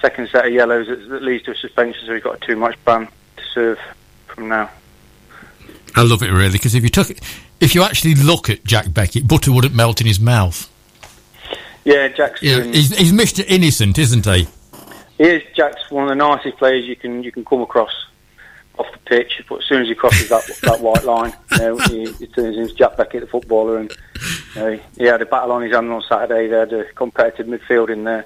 [0.00, 2.06] second set of yellows that, that leads to a suspension.
[2.06, 3.78] So he's got a too much ban to serve
[4.26, 4.70] from now.
[5.96, 7.10] I love it really because if you took,
[7.60, 10.70] if you actually look at Jack Beckett, butter wouldn't melt in his mouth.
[11.84, 13.44] Yeah, Jack's doing- he's, he's Mr.
[13.46, 14.48] Innocent, isn't he?
[15.18, 15.42] he is.
[15.54, 17.92] Jack's one of the nicest players you can you can come across
[18.78, 19.42] off the pitch.
[19.48, 22.56] But as soon as he crosses that that white line, you know, he, he turns
[22.56, 23.92] into Jack Beckett, the footballer, and
[24.54, 26.48] you know, he, he had a battle on his hands on Saturday.
[26.48, 28.24] They had a competitive midfield in there,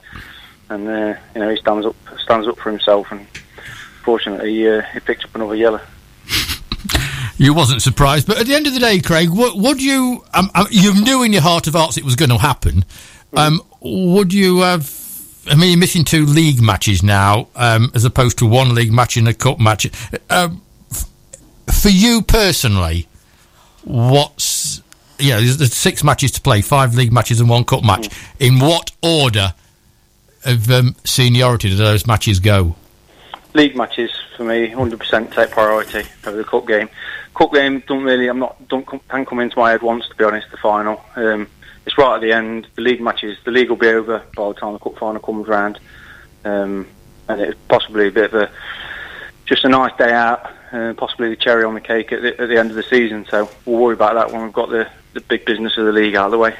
[0.70, 3.08] and uh, you know he stands up stands up for himself.
[3.10, 3.26] And
[4.04, 5.80] fortunately, uh, he picked up another yellow.
[7.38, 10.24] You wasn't surprised, but at the end of the day, Craig, would, would you?
[10.34, 12.84] Um, um, you knew in your heart of hearts it was going to happen.
[13.32, 14.92] Um, would you have?
[15.46, 19.16] I mean, you're missing two league matches now, um, as opposed to one league match
[19.16, 19.88] and a cup match.
[20.28, 21.06] Um, f-
[21.72, 23.06] for you personally,
[23.84, 24.82] what's
[25.20, 25.36] yeah?
[25.36, 28.08] There's, there's six matches to play, five league matches and one cup match.
[28.40, 29.54] In what order
[30.44, 32.74] of um, seniority do those matches go?
[33.54, 36.88] league matches for me, 100% take priority over the cup game.
[37.38, 40.16] Cup game don't really, I'm not, don't come, can come into my head once to
[40.16, 40.50] be honest.
[40.50, 41.46] The final, um,
[41.86, 42.66] it's right at the end.
[42.74, 45.46] The league matches, the league will be over by the time the cup final comes
[45.46, 45.78] round,
[46.44, 46.88] um,
[47.28, 48.50] and it's possibly a bit of a
[49.46, 52.48] just a nice day out, uh, possibly the cherry on the cake at the, at
[52.48, 53.24] the end of the season.
[53.30, 56.16] So we'll worry about that when we've got the, the big business of the league
[56.16, 56.56] out of the way.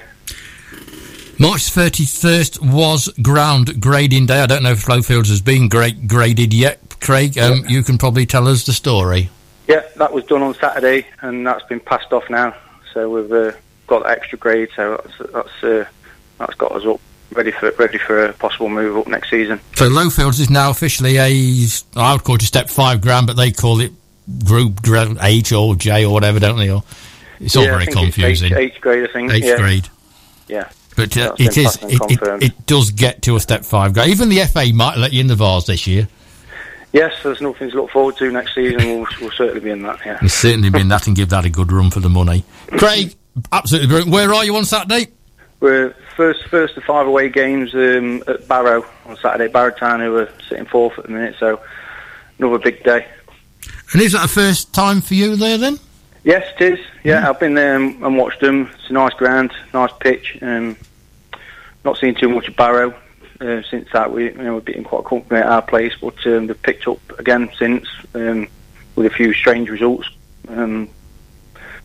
[1.40, 4.42] March 31st was ground grading day.
[4.42, 7.00] I don't know if Lowfields has been great graded yet.
[7.00, 9.30] Craig, um, you can probably tell us the story.
[9.68, 12.56] Yeah, that was done on Saturday, and that's been passed off now.
[12.94, 13.52] So we've uh,
[13.86, 14.70] got extra grade.
[14.74, 15.84] So that's that's, uh,
[16.38, 17.00] that's got us up
[17.32, 19.60] ready for ready for a possible move up next season.
[19.76, 23.36] So Lowfields is now officially a I would call it a step five ground, but
[23.36, 23.92] they call it
[24.44, 24.80] Group
[25.20, 26.70] H or J or whatever, don't they?
[26.70, 26.82] Or
[27.38, 28.54] it's all yeah, very confusing.
[28.54, 29.32] Eighth, grade, I think.
[29.32, 29.56] Eighth yeah.
[29.56, 29.88] grade.
[30.48, 30.70] Yeah.
[30.96, 31.76] But uh, it is.
[31.82, 34.08] It, it, it, does get to a step five grade.
[34.08, 36.08] Even the FA might let you in the Vase this year.
[36.92, 38.78] Yes, there's nothing to look forward to next season.
[38.78, 40.00] We'll, we'll certainly be in that.
[40.04, 40.18] Yeah.
[40.20, 42.44] We'll certainly be in that and give that a good run for the money.
[42.66, 43.14] Craig,
[43.52, 44.12] absolutely brilliant.
[44.12, 45.08] Where are you on Saturday?
[45.60, 49.52] We're first first of five away games um, at Barrow on Saturday.
[49.52, 51.60] Barrow Town, who are sitting fourth at the minute, so
[52.38, 53.06] another big day.
[53.92, 55.78] And is that a first time for you there then?
[56.24, 56.86] Yes, it is.
[57.04, 57.28] Yeah, mm.
[57.28, 58.70] I've been there and watched them.
[58.74, 60.38] It's a nice ground, nice pitch.
[60.42, 60.76] Um,
[61.84, 62.94] not seen too much of Barrow
[63.40, 64.12] uh, since that.
[64.12, 67.18] We you know we've been quite comfortable at our place, but um, they've picked up
[67.18, 68.48] again since um,
[68.96, 70.08] with a few strange results.
[70.48, 70.88] Um,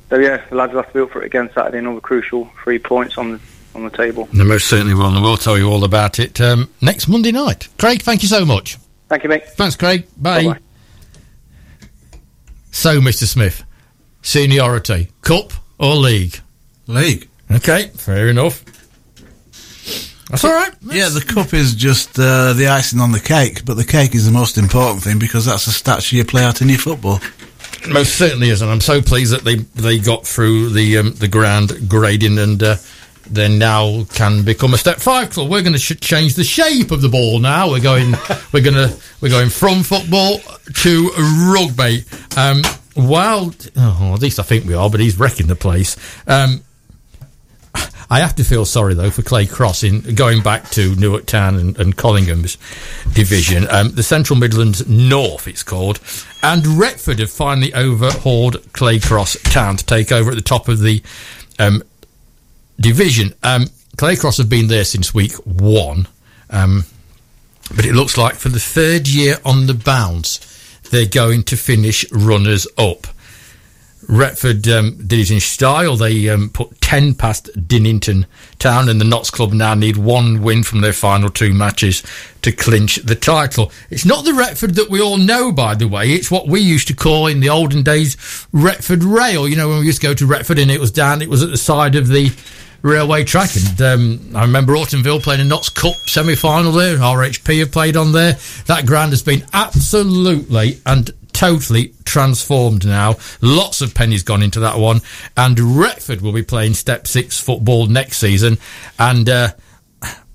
[0.10, 1.80] so yeah, the lads will have to be up for it again Saturday.
[1.80, 3.40] Another crucial three points on the
[3.76, 4.26] on the table.
[4.34, 7.68] They most certainly will, and we'll tell you all about it um, next Monday night.
[7.78, 8.78] Craig, thank you so much.
[9.10, 9.48] Thank you, mate.
[9.50, 10.06] Thanks, Craig.
[10.18, 10.44] Bye.
[10.44, 10.60] Bye-bye.
[12.72, 13.26] So, Mr.
[13.26, 13.64] Smith,
[14.22, 16.40] seniority, cup or league?
[16.88, 17.30] League.
[17.52, 18.64] Okay, fair enough.
[20.30, 20.72] That's all right.
[20.82, 24.26] Yeah, the cup is just uh, the icing on the cake, but the cake is
[24.26, 27.20] the most important thing because that's the stats you play out in your football.
[27.90, 31.28] Most certainly is, and I'm so pleased that they they got through the um, the
[31.28, 32.62] ground grading and.
[32.62, 32.76] Uh,
[33.26, 35.50] then now can become a step five club.
[35.50, 37.70] We're going to sh- change the shape of the ball now.
[37.70, 38.12] We're going,
[38.52, 40.40] we're going to, we're going from football
[40.74, 41.10] to
[41.54, 42.04] rugby.
[42.36, 42.62] Um,
[42.96, 45.96] well, oh, at least I think we are, but he's wrecking the place.
[46.28, 46.64] Um,
[48.14, 51.56] I have to feel sorry though for Clay Cross in going back to Newark Town
[51.56, 52.60] and, and Collingham's
[53.12, 53.66] division.
[53.72, 56.00] Um, the Central Midlands North, it's called,
[56.44, 60.80] and Retford have finally overhauled Clay Cross Town to take over at the top of
[60.80, 61.02] the
[61.58, 61.82] um,
[62.80, 63.34] division.
[63.42, 63.66] Um,
[63.98, 66.08] Clay Cross have been there since week one,
[66.52, 66.84] um,
[67.76, 70.38] but it looks like for the third year on the bounce,
[70.92, 73.08] they're going to finish runners up.
[74.08, 75.96] Retford um, did it in style.
[75.96, 78.26] They um, put 10 past Dinnington
[78.60, 82.04] Town, and the Notts Club now need one win from their final two matches
[82.42, 83.72] to clinch the title.
[83.90, 86.12] It's not the Retford that we all know, by the way.
[86.12, 88.16] It's what we used to call in the olden days
[88.52, 89.48] Retford Rail.
[89.48, 91.44] You know, when we used to go to Retford and it was down, it was
[91.44, 92.32] at the side of the
[92.84, 93.50] railway track.
[93.56, 96.98] And um, I remember Ortonville playing a Notts Cup semi final there.
[96.98, 98.38] RHP have played on there.
[98.68, 101.10] That ground has been absolutely and
[101.44, 103.16] totally transformed now.
[103.42, 105.02] Lots of pennies gone into that one.
[105.36, 108.58] And Retford will be playing Step 6 football next season.
[108.98, 109.50] And uh,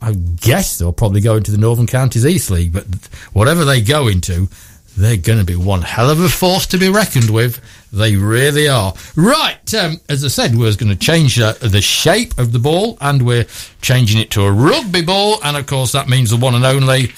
[0.02, 2.74] I guess they'll probably go into the Northern Counties East League.
[2.74, 2.84] But
[3.32, 4.48] whatever they go into,
[4.98, 7.60] they're going to be one hell of a force to be reckoned with.
[7.92, 8.94] They really are.
[9.14, 12.98] Right, um, as I said, we're going to change uh, the shape of the ball
[13.00, 13.46] and we're
[13.80, 15.38] changing it to a rugby ball.
[15.44, 17.08] And of course, that means the one and only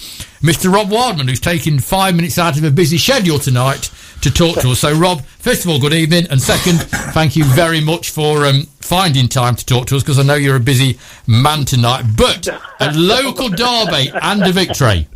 [0.43, 0.73] Mr.
[0.73, 3.91] Rob Wildman, who's taken five minutes out of a busy schedule tonight
[4.21, 4.81] to talk to us.
[4.81, 6.27] So, Rob, first of all, good evening.
[6.31, 6.77] And second,
[7.15, 10.35] thank you very much for um, finding time to talk to us because I know
[10.35, 12.05] you're a busy man tonight.
[12.17, 15.09] But a local derby and a victory.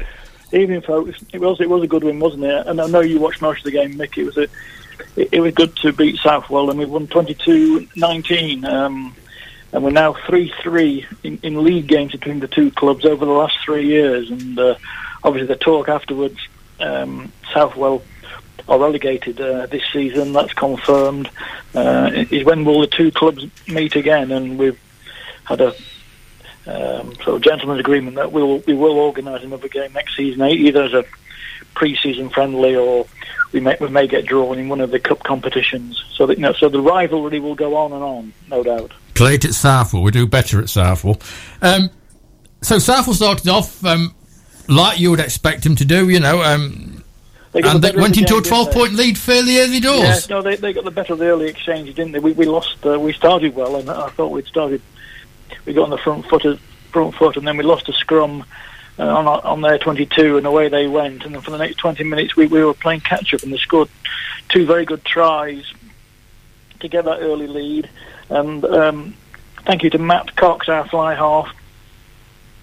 [0.54, 1.20] Evening, folks.
[1.32, 2.66] It was it was a good win, wasn't it?
[2.68, 4.16] And I know you watched most of the game, Mick.
[4.16, 4.42] It was a
[5.16, 8.64] it, it was good to beat Southwell, and we won 22-19.
[8.64, 9.16] Um,
[9.72, 13.58] and we're now 3-3 in, in league games between the two clubs over the last
[13.64, 14.30] three years.
[14.30, 14.76] And uh,
[15.24, 16.38] obviously, the talk afterwards,
[16.78, 18.04] um, Southwell
[18.68, 20.32] are relegated uh, this season.
[20.32, 21.28] That's confirmed.
[21.74, 24.30] Uh, is when will the two clubs meet again?
[24.30, 24.78] And we've
[25.42, 25.74] had a
[26.66, 30.84] um, sort of gentleman's agreement that we'll we will organise another game next season, either
[30.84, 31.04] as a
[31.74, 33.06] pre-season friendly or
[33.52, 36.02] we may we may get drawn in one of the cup competitions.
[36.14, 38.92] So that you know, so the rivalry will go on and on, no doubt.
[39.14, 40.02] Played at Southwell.
[40.02, 41.20] We do better at Southwell.
[41.62, 41.90] Um,
[42.62, 44.14] so Southwell started off um,
[44.68, 46.08] like you would expect them to do.
[46.08, 46.42] You know.
[46.42, 47.04] Um,
[47.54, 50.28] and they went the into a game, didn't 12 point lead fairly early doors.
[50.28, 52.18] Yeah, no, they, they got the better of the early exchange, didn't they?
[52.18, 52.84] We, we lost.
[52.84, 54.82] Uh, we started well, and I thought we'd started.
[55.64, 56.58] We got on the front foot,
[56.92, 58.44] front foot, and then we lost a scrum
[58.98, 61.24] uh, on on their 22, and away they went.
[61.24, 63.58] And then for the next 20 minutes, we, we were playing catch up, and they
[63.58, 63.88] scored
[64.48, 65.72] two very good tries
[66.80, 67.88] to get that early lead.
[68.28, 69.14] And um,
[69.64, 71.54] thank you to Matt Cox, our fly half.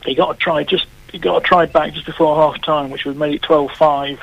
[0.05, 3.05] He got a try just he got a try back just before half time, which
[3.05, 4.19] would made it 12-5.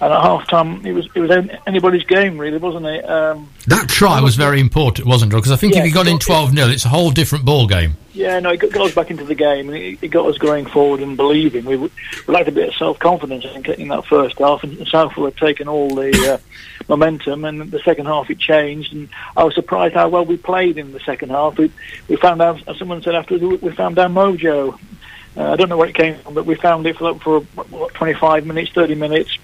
[0.00, 1.30] And at half time, it was it was
[1.66, 3.08] anybody's game, really, wasn't it?
[3.08, 5.36] Um, that try was very important, wasn't it?
[5.36, 7.66] Because I think yeah, if you got in 12 0, it's a whole different ball
[7.66, 7.96] game.
[8.12, 10.36] Yeah, no, it got, got us back into the game and it, it, got us
[10.36, 11.64] going forward and believing.
[11.64, 11.90] We, we
[12.26, 15.68] lacked a bit of self confidence in, in that first half, and Southwell had taken
[15.68, 16.38] all the uh,
[16.88, 18.92] momentum, and the second half it changed.
[18.92, 21.58] And I was surprised how well we played in the second half.
[21.58, 21.70] We,
[22.08, 24.78] we found out, as someone said afterwards, we found our mojo.
[25.36, 27.94] Uh, I don't know where it came from, but we found it for, for what,
[27.94, 29.38] 25 minutes, 30 minutes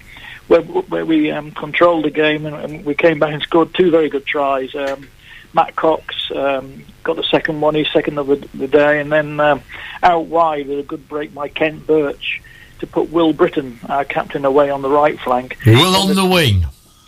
[0.47, 3.91] where, where we um, controlled the game and, and, we came back and scored two
[3.91, 4.73] very good tries.
[4.75, 5.07] Um,
[5.53, 9.39] Matt Cox um, got the second one, his second of the, the day, and then
[9.39, 9.61] um,
[10.03, 12.41] out wide with a good break by Kent Birch
[12.79, 15.57] to put Will Britton, our captain, away on the right flank.
[15.65, 16.65] Will on the, the, wing.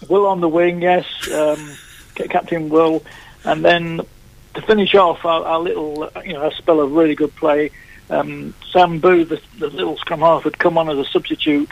[0.07, 1.05] Will on the wing, yes.
[1.31, 1.75] Um,
[2.15, 3.03] captain Will,
[3.45, 4.01] and then
[4.55, 7.71] to finish off our, our little, you know, a spell of really good play.
[8.09, 11.71] Um, Sam Boo, the, the, little scrum half, had come on as a substitute.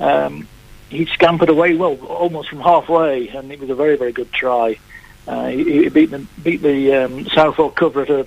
[0.00, 0.48] Um,
[0.88, 4.78] he scampered away well, almost from halfway, and it was a very, very good try.
[5.26, 8.26] Uh, he, he, beat the beat the um, Southwell cover at a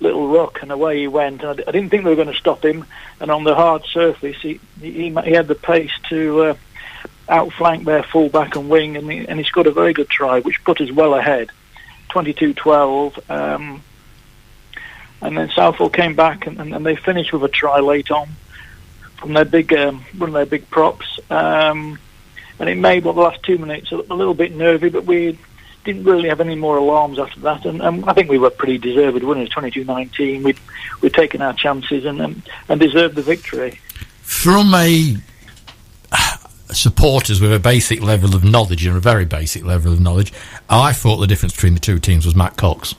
[0.00, 1.42] little rock, and away he went.
[1.42, 2.86] And I, I didn't think they were going to stop him.
[3.20, 6.54] And on the hard surface, he he, he had the pace to uh,
[7.28, 10.64] outflank their fullback and wing, and he, and he scored a very good try, which
[10.64, 11.50] put us well ahead,
[12.10, 13.30] 22-12.
[13.30, 13.82] Um,
[15.20, 18.28] and then Southwell came back, and, and, and they finished with a try late on
[19.16, 21.98] from their big um, one of their big props, um,
[22.58, 25.38] and it made well, the last two minutes a, little bit nervy, but we
[25.84, 29.22] didn't really have any more alarms after that, and I think we were pretty deserved
[29.22, 30.42] winners, 22-19.
[30.42, 30.58] We'd
[31.00, 33.78] we'd taken our chances and um, and deserved the victory.
[34.22, 35.16] From a
[36.72, 40.32] supporters with a basic level of knowledge and a very basic level of knowledge,
[40.68, 42.94] I thought the difference between the two teams was Matt Cox.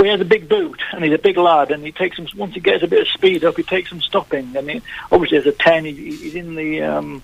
[0.00, 2.26] Well, he has a big boot and he's a big lad, and he takes him
[2.34, 4.56] once he gets a bit of speed up, he takes some stopping.
[4.56, 4.82] And he,
[5.12, 7.22] obviously, as a ten, he, he's in the um,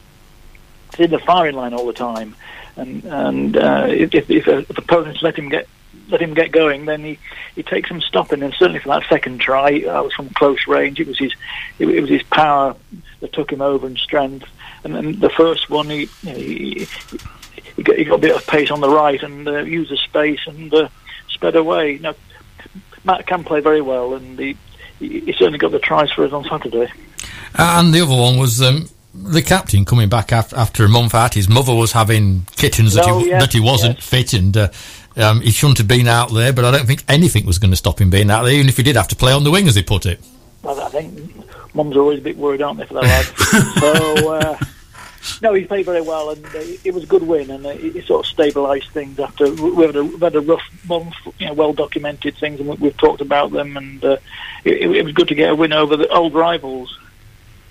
[0.91, 2.37] he's in the firing line all the time.
[2.77, 5.67] And and uh, if, if, if opponents let him get
[6.11, 7.19] let him get going, then he,
[7.55, 8.43] he takes some stopping.
[8.43, 11.01] And certainly for that second try, that was from close range.
[11.01, 11.33] It was his
[11.79, 12.77] it, it was his power
[13.21, 14.51] that took him over and strength.
[14.85, 16.87] And then the first one, he he,
[17.75, 19.97] he, got, he got a bit of pace on the right and uh, used the
[19.97, 20.91] space and uh,
[21.31, 22.01] sped away.
[22.03, 22.15] Now,
[23.07, 24.57] Matt can play very well, and he,
[24.99, 26.93] he certainly got the tries for us on Saturday.
[27.55, 31.35] And the other one was um, the captain coming back after, after a month out.
[31.35, 34.09] His mother was having kittens that, he, yes, that he wasn't yes.
[34.09, 34.69] fit, and uh,
[35.17, 36.53] um, he shouldn't have been out there.
[36.53, 38.77] But I don't think anything was going to stop him being out there, even if
[38.77, 40.21] he did have to play on the wing, as he put it.
[40.63, 43.33] Well, I think mums are always a bit worried, aren't they, for their lads?
[43.81, 44.35] so.
[44.35, 44.59] Uh,
[45.43, 48.05] no, he played very well, and uh, it was a good win, and uh, it,
[48.07, 51.55] sort of stabilised things after we had, a, we had a rough month, you know,
[51.55, 54.17] well documented things, and we've talked about them, and uh,
[54.65, 56.99] it, it, was good to get a win over the old rivals.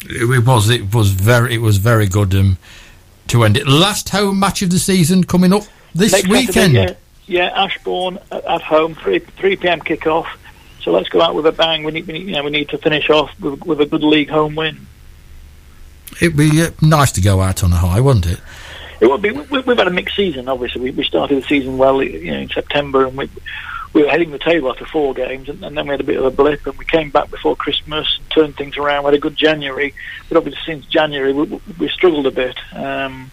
[0.08, 2.58] It was, it was very, it was very good um,
[3.28, 3.68] to end it.
[3.68, 5.64] Last home match of the season coming up
[5.94, 6.74] this Next weekend.
[6.74, 9.82] Saturday, yeah, yeah, Ashbourne at home, three three p.m.
[9.82, 10.28] kick-off.
[10.82, 11.84] So let's go out with a bang.
[11.84, 14.04] We need, we need, you know, we need to finish off with, with a good
[14.04, 14.86] league home win.
[16.22, 18.40] It'd be uh, nice to go out on a high, wouldn't it?
[19.02, 19.32] It would be.
[19.32, 20.48] We, have had a mixed season.
[20.48, 23.30] Obviously, we, we started the season well, you know, in September, and we
[23.94, 26.18] we were heading the table after four games, and, and, then we had a bit
[26.18, 29.04] of a blip, and we came back before Christmas, and turned things around.
[29.04, 29.94] We had a good January,
[30.28, 32.58] but obviously since January we, we struggled a bit.
[32.74, 33.32] Um,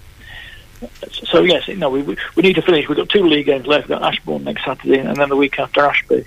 [1.11, 2.89] so yes, no, we, we need to finish.
[2.89, 3.89] We've got two league games left.
[3.89, 6.27] We've got Ashbourne next Saturday, and then the week after Ashby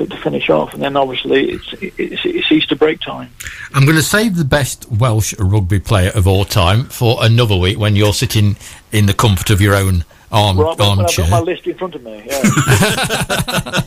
[0.00, 3.30] to, to finish off, and then obviously it's, it's, it's Easter break time.
[3.74, 7.78] I'm going to save the best Welsh rugby player of all time for another week
[7.78, 8.56] when you're sitting
[8.92, 11.24] in the comfort of your own arm, armchair.
[11.24, 12.22] I've got my list in front of me.
[12.26, 12.40] Yeah.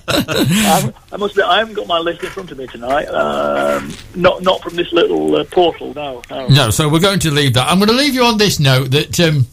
[0.08, 3.06] I, I, must admit, I haven't got my list in front of me tonight.
[3.06, 5.94] Um, not not from this little uh, portal.
[5.96, 6.48] No, no.
[6.48, 6.70] No.
[6.70, 7.68] So we're going to leave that.
[7.70, 9.48] I'm going to leave you on this note that um,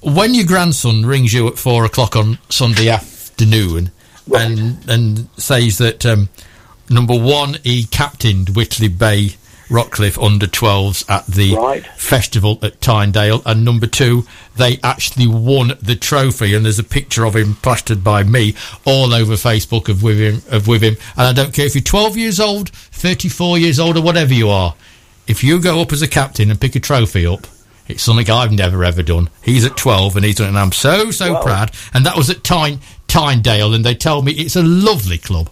[0.00, 3.90] when your grandson rings you at four o'clock on Sunday afternoon
[4.32, 4.48] right.
[4.48, 6.28] and and says that um,
[6.88, 9.36] number one he captained Whitley Bay
[9.72, 11.86] Rockcliff under 12s at the right.
[11.96, 14.24] festival at Tynedale, and number two,
[14.56, 16.54] they actually won the trophy.
[16.54, 18.54] And there's a picture of him plastered by me
[18.84, 20.96] all over Facebook of with him, of with him.
[21.16, 24.50] And I don't care if you're 12 years old, 34 years old, or whatever you
[24.50, 24.74] are.
[25.26, 27.46] If you go up as a captain and pick a trophy up,
[27.88, 29.30] it's something I've never ever done.
[29.42, 31.72] He's at 12 and he's done it, and I'm so, so proud.
[31.92, 35.50] And that was at Tyne, Tynedale, and they tell me it's a lovely club.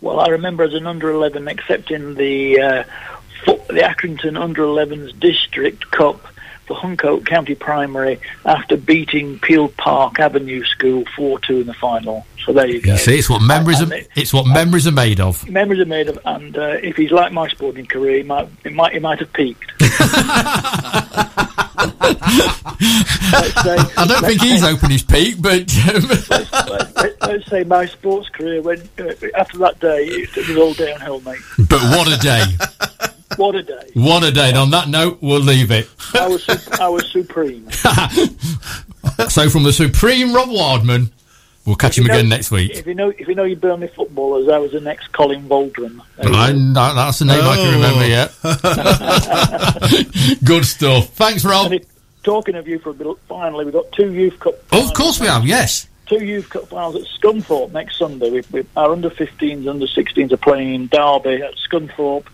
[0.00, 2.84] Well, I remember as an under 11 accepting the uh,
[3.46, 6.26] the Accrington under 11s district cup
[6.70, 12.24] for Huncoat County Primary after beating Peel Park Avenue School 4-2 in the final.
[12.46, 12.92] So there you go.
[12.92, 15.48] You see, it's what memories And are, it- it's what memories are made of.
[15.48, 18.68] Memories are made of, and uh, if he's like my sporting career, he might, he
[18.70, 19.72] might, he might have peaked.
[19.80, 19.88] say,
[23.96, 28.28] I don't think he's opened his peak, but um, let's, let's, let's say my sports
[28.28, 30.04] career went uh, after that day.
[30.06, 31.40] It, it was all downhill, mate.
[31.68, 32.44] but what a day!
[33.36, 33.90] What a day!
[33.94, 34.48] What a day!
[34.50, 35.88] And on that note, we'll leave it.
[36.14, 37.68] I was, su- I was supreme.
[39.28, 41.10] So from the supreme Rob Wardman,
[41.64, 42.72] we'll catch him know- again next week.
[42.74, 46.02] If you know, if you know your Burnley footballers, I was the next Colin Waldron.
[46.18, 48.06] I, that- that's the name I can remember.
[48.06, 48.28] Yeah.
[50.44, 51.08] Good stuff.
[51.10, 51.72] Thanks, Rob.
[51.72, 51.86] it,
[52.22, 54.54] talking of youth look, finally we've got two youth cup.
[54.72, 55.46] Oh, of course we have.
[55.46, 55.86] Yes.
[56.06, 58.30] Two youth cup finals at Scunthorpe next Sunday.
[58.30, 62.26] We, we, our under 15s, under 16s are playing in Derby at Scunthorpe.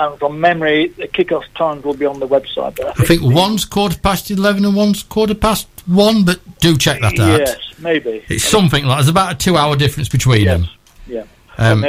[0.00, 2.76] And from memory, the kick-off times will be on the website.
[2.76, 6.76] But I I think one's quarter past eleven and one's quarter past one, but do
[6.76, 7.40] check that out.
[7.40, 8.24] Yes, maybe.
[8.28, 10.60] It's something like there's about a two-hour difference between Yes.
[10.60, 10.68] them.
[11.08, 11.24] Yeah.
[11.58, 11.84] Um,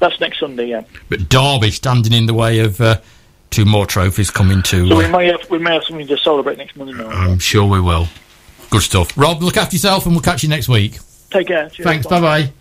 [0.00, 0.82] that's next Sunday, yeah.
[1.10, 2.98] But Derby standing in the way of uh,
[3.50, 4.88] two more trophies coming to.
[4.88, 7.14] So we Uh, may have we may have something to celebrate next Monday night.
[7.14, 8.08] I'm sure we will.
[8.70, 9.12] Good stuff.
[9.18, 10.98] Rob, look after yourself, and we'll catch you next week.
[11.30, 11.68] Take care.
[11.68, 11.84] Cheers.
[11.86, 12.06] Thanks.
[12.06, 12.52] Bye bye.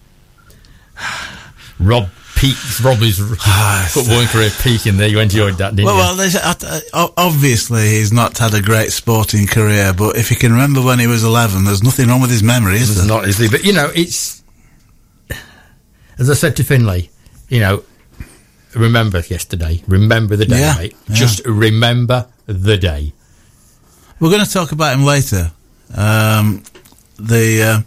[1.79, 2.09] Rob
[2.39, 2.81] peaks.
[2.81, 5.07] Rob is footballing career peaking there.
[5.09, 6.01] You enjoyed that, didn't Well, you?
[6.01, 6.35] well there's,
[7.17, 11.07] obviously he's not had a great sporting career, but if you can remember when he
[11.07, 13.07] was 11, there's nothing wrong with his memory, is It's there?
[13.07, 14.41] not easily, but you know, it's
[16.17, 17.09] as I said to Finlay.
[17.49, 17.83] You know,
[18.75, 19.81] remember yesterday.
[19.87, 20.95] Remember the day, Yeah, mate.
[21.07, 21.15] yeah.
[21.15, 23.13] Just remember the day.
[24.19, 25.51] We're going to talk about him later.
[25.95, 26.61] Um,
[27.17, 27.81] the, uh,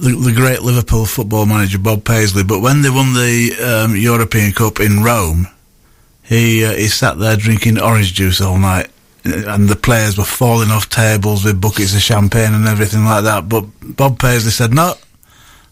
[0.00, 2.44] the the great Liverpool football manager Bob Paisley.
[2.44, 5.46] But when they won the um, European Cup in Rome,
[6.22, 8.90] he uh, he sat there drinking orange juice all night,
[9.24, 13.48] and the players were falling off tables with buckets of champagne and everything like that.
[13.48, 14.94] But Bob Paisley said, "No,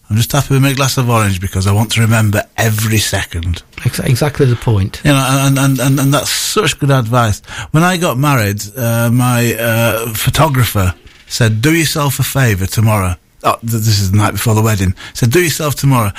[0.09, 3.63] I'm just happy with my glass of orange because I want to remember every second."
[3.85, 5.01] Exactly the point.
[5.03, 7.39] You know, and, and, and, and that's such good advice.
[7.71, 10.93] When I got married, uh, my uh, photographer
[11.27, 14.93] said, "Do yourself a favour tomorrow." Oh, this is the night before the wedding.
[15.13, 16.11] So "Do yourself tomorrow.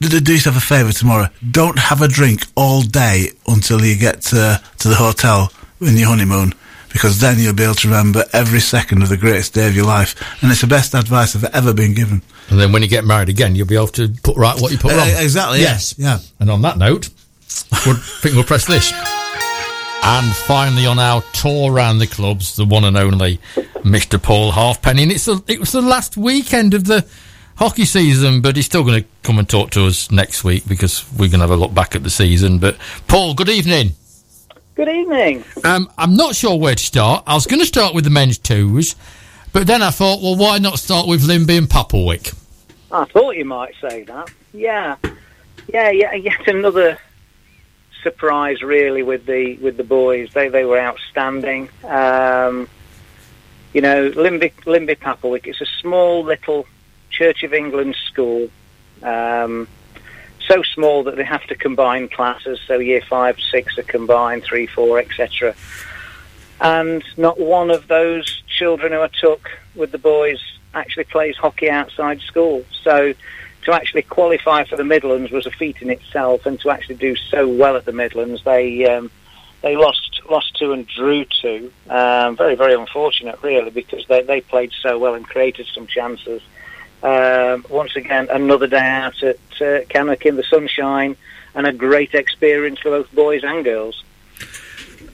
[0.00, 1.28] Do, do yourself a favour tomorrow.
[1.50, 6.08] Don't have a drink all day until you get to, to the hotel in your
[6.08, 6.54] honeymoon."
[6.92, 9.84] Because then you'll be able to remember every second of the greatest day of your
[9.84, 12.22] life, and it's the best advice I've ever been given.
[12.48, 14.78] And then when you get married again, you'll be able to put right what you
[14.78, 15.08] put Uh, wrong.
[15.18, 15.94] exactly, Yes.
[15.98, 16.18] yeah.
[16.40, 17.10] And on that note,
[17.72, 17.76] I
[18.22, 18.90] think we'll press this.
[20.02, 23.38] And finally, on our tour around the clubs, the one and only
[23.84, 24.22] Mr.
[24.22, 25.02] Paul Halfpenny.
[25.02, 27.06] And it's the, it was the last weekend of the
[27.56, 31.04] hockey season, but he's still going to come and talk to us next week because
[31.12, 32.58] we're going to have a look back at the season.
[32.58, 33.90] But Paul, good evening.
[34.76, 35.44] Good evening.
[35.64, 37.24] Um, I'm not sure where to start.
[37.26, 38.94] I was going to start with the men's twos,
[39.52, 42.32] but then I thought, well, why not start with Linby and Papplewick?
[42.92, 44.30] I thought you might say that.
[44.52, 44.96] Yeah,
[45.72, 46.14] yeah, yeah.
[46.14, 46.96] Yet another
[48.08, 50.32] surprise, really, with the with the boys.
[50.32, 51.68] They they were outstanding.
[51.84, 52.68] Um,
[53.74, 55.46] you know, Linby Linby Papplewick.
[55.46, 56.66] It's a small little
[57.10, 58.48] Church of England school.
[59.02, 59.68] Um,
[60.46, 62.58] so small that they have to combine classes.
[62.66, 65.54] So year five, six are combined, three, four, etc.
[66.60, 70.40] And not one of those children who I took with the boys
[70.74, 72.64] actually plays hockey outside school.
[72.82, 73.14] So
[73.68, 77.14] to actually qualify for the Midlands was a feat in itself, and to actually do
[77.14, 79.10] so well at the Midlands, they um,
[79.60, 81.70] they lost lost two and drew two.
[81.90, 86.40] Um, very very unfortunate, really, because they they played so well and created some chances.
[87.02, 91.14] Um, once again, another day out at uh, Cannock in the sunshine,
[91.54, 94.02] and a great experience for both boys and girls.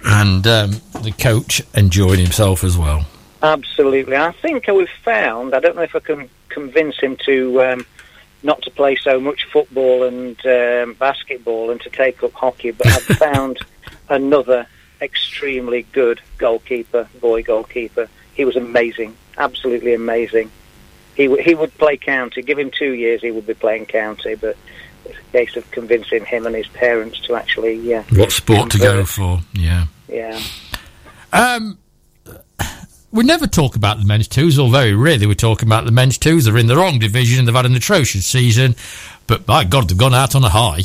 [0.04, 0.70] And um,
[1.02, 3.04] the coach enjoyed himself as well.
[3.42, 4.16] Absolutely.
[4.16, 7.86] I think we've found, I don't know if I can convince him to um,
[8.44, 12.86] not to play so much football and um, basketball and to take up hockey, but
[12.86, 13.58] I've found
[14.08, 14.66] another
[15.00, 18.08] extremely good goalkeeper, boy goalkeeper.
[18.34, 20.50] He was amazing, absolutely amazing.
[21.16, 22.42] He, w- he would play county.
[22.42, 24.56] Give him two years, he would be playing county, but
[25.06, 28.04] it's a case of convincing him and his parents to actually, yeah.
[28.10, 29.40] What sport to go for?
[29.54, 29.86] Yeah.
[30.08, 30.40] Yeah.
[31.32, 31.78] Um,
[33.14, 36.18] we never talk about the men's twos, or very rarely we talk about the men's
[36.18, 36.44] twos.
[36.44, 38.74] They're in the wrong division and they've had an atrocious season,
[39.28, 40.82] but by God, they've gone out on a high.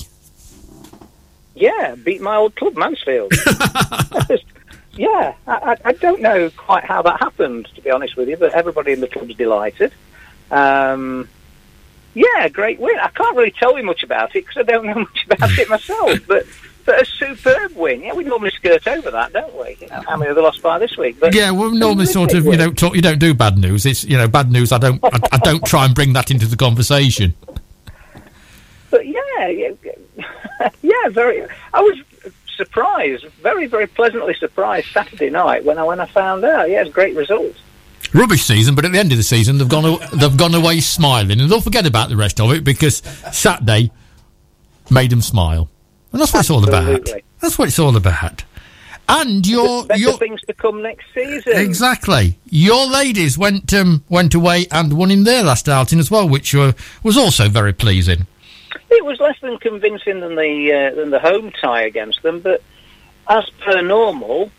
[1.55, 3.33] Yeah, beat my old club, Mansfield.
[4.93, 8.37] yeah, I, I, I don't know quite how that happened, to be honest with you,
[8.37, 9.91] but everybody in the club's delighted.
[10.51, 11.27] Um,
[12.13, 12.97] Yeah, great win.
[12.99, 15.67] I can't really tell you much about it because I don't know much about it
[15.67, 16.19] myself.
[16.27, 16.45] But
[16.89, 18.01] but a superb win.
[18.01, 19.77] Yeah, we normally skirt over that, don't we?
[19.91, 21.19] How many have they lost by this week?
[21.19, 22.59] But Yeah, well, normally sort of you win.
[22.59, 23.85] know talk, you don't do bad news.
[23.85, 24.71] It's you know bad news.
[24.71, 27.35] I don't I, I don't try and bring that into the conversation.
[28.89, 29.71] But yeah, yeah,
[30.81, 31.43] yeah, very.
[31.73, 31.95] I was
[32.57, 36.69] surprised, very, very pleasantly surprised Saturday night when I when I found out.
[36.69, 37.55] Yeah, it's great result.
[38.13, 40.79] Rubbish season, but at the end of the season they've gone a- they've gone away
[40.79, 43.91] smiling, and they'll forget about the rest of it because Saturday
[44.89, 45.69] made them smile,
[46.11, 47.09] and that's what it's all about.
[47.39, 48.43] That's what it's all about.
[49.07, 51.53] And your your things to come next season.
[51.55, 56.29] exactly your ladies went um, went away and won in their last outing as well,
[56.29, 58.27] which uh, was also very pleasing.
[58.91, 62.61] It was less than convincing than the uh, than the home tie against them, but
[63.27, 64.51] as per normal,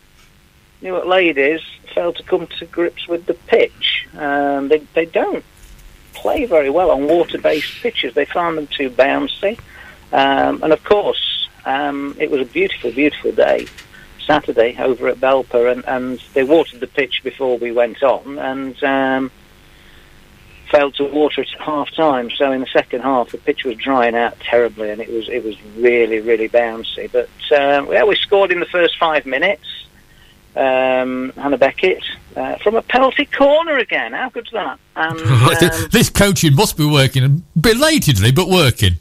[0.81, 1.61] Newark ladies
[1.93, 4.07] fail to come to grips with the pitch.
[4.17, 5.45] Um, they they don't
[6.13, 8.13] play very well on water-based pitches.
[8.15, 9.59] They found them too bouncy,
[10.11, 13.67] um, and of course, um, it was a beautiful, beautiful day.
[14.25, 18.81] Saturday over at Belper, and, and they watered the pitch before we went on, and
[18.83, 19.31] um,
[20.69, 22.29] failed to water it at half time.
[22.31, 25.43] So in the second half, the pitch was drying out terribly, and it was it
[25.43, 27.11] was really really bouncy.
[27.11, 29.65] But um, yeah, we scored in the first five minutes.
[30.53, 32.03] Um, Hannah Beckett
[32.35, 34.11] uh, from a penalty corner again.
[34.11, 34.79] How good's that?
[34.97, 38.97] And um, this coaching must be working belatedly, but working.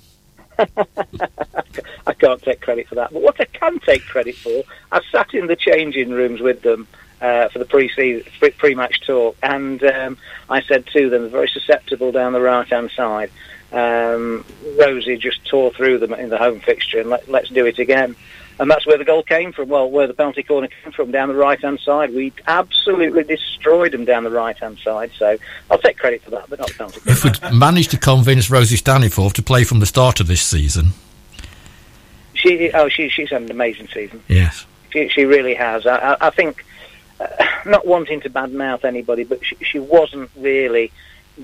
[2.06, 3.12] I can't take credit for that.
[3.12, 6.86] But what I can take credit for, I sat in the changing rooms with them
[7.20, 12.40] uh, for the pre-match talk, and um, I said to them, very susceptible down the
[12.40, 13.30] right-hand side.
[13.72, 14.44] Um,
[14.78, 18.16] Rosie just tore through them in the home fixture, and let, let's do it again.
[18.61, 19.68] And that's where the goal came from.
[19.70, 22.14] Well, where the penalty corner came from, down the right-hand side.
[22.14, 25.11] We absolutely destroyed them down the right-hand side.
[25.18, 25.36] So
[25.70, 27.00] I'll take credit for that, but not the penalty.
[27.06, 30.90] If we'd managed to convince Rosie Staniforth to play from the start of this season,
[32.34, 34.22] She, oh, she, she's had an amazing season.
[34.28, 34.66] yes.
[34.90, 35.86] She, she really has.
[35.86, 36.64] I, I, I think,
[37.20, 37.26] uh,
[37.66, 40.90] not wanting to badmouth anybody, but she, she wasn't really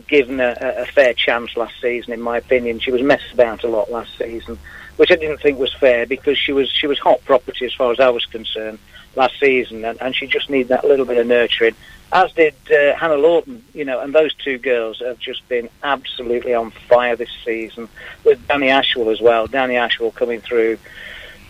[0.09, 2.81] given a a fair chance last season, in my opinion.
[2.81, 4.59] She was messed about a lot last season,
[4.97, 7.93] which I didn't think was fair because she was she was hot property as far
[7.93, 8.79] as I was concerned
[9.15, 11.75] last season, and, and she just needed that little bit of nurturing.
[12.13, 16.55] As did uh, Hannah Lawton, you know, and those two girls have just been absolutely
[16.55, 17.89] on fire this season.
[18.25, 20.79] With Danny Ashwell as well, Danny Ashwell coming through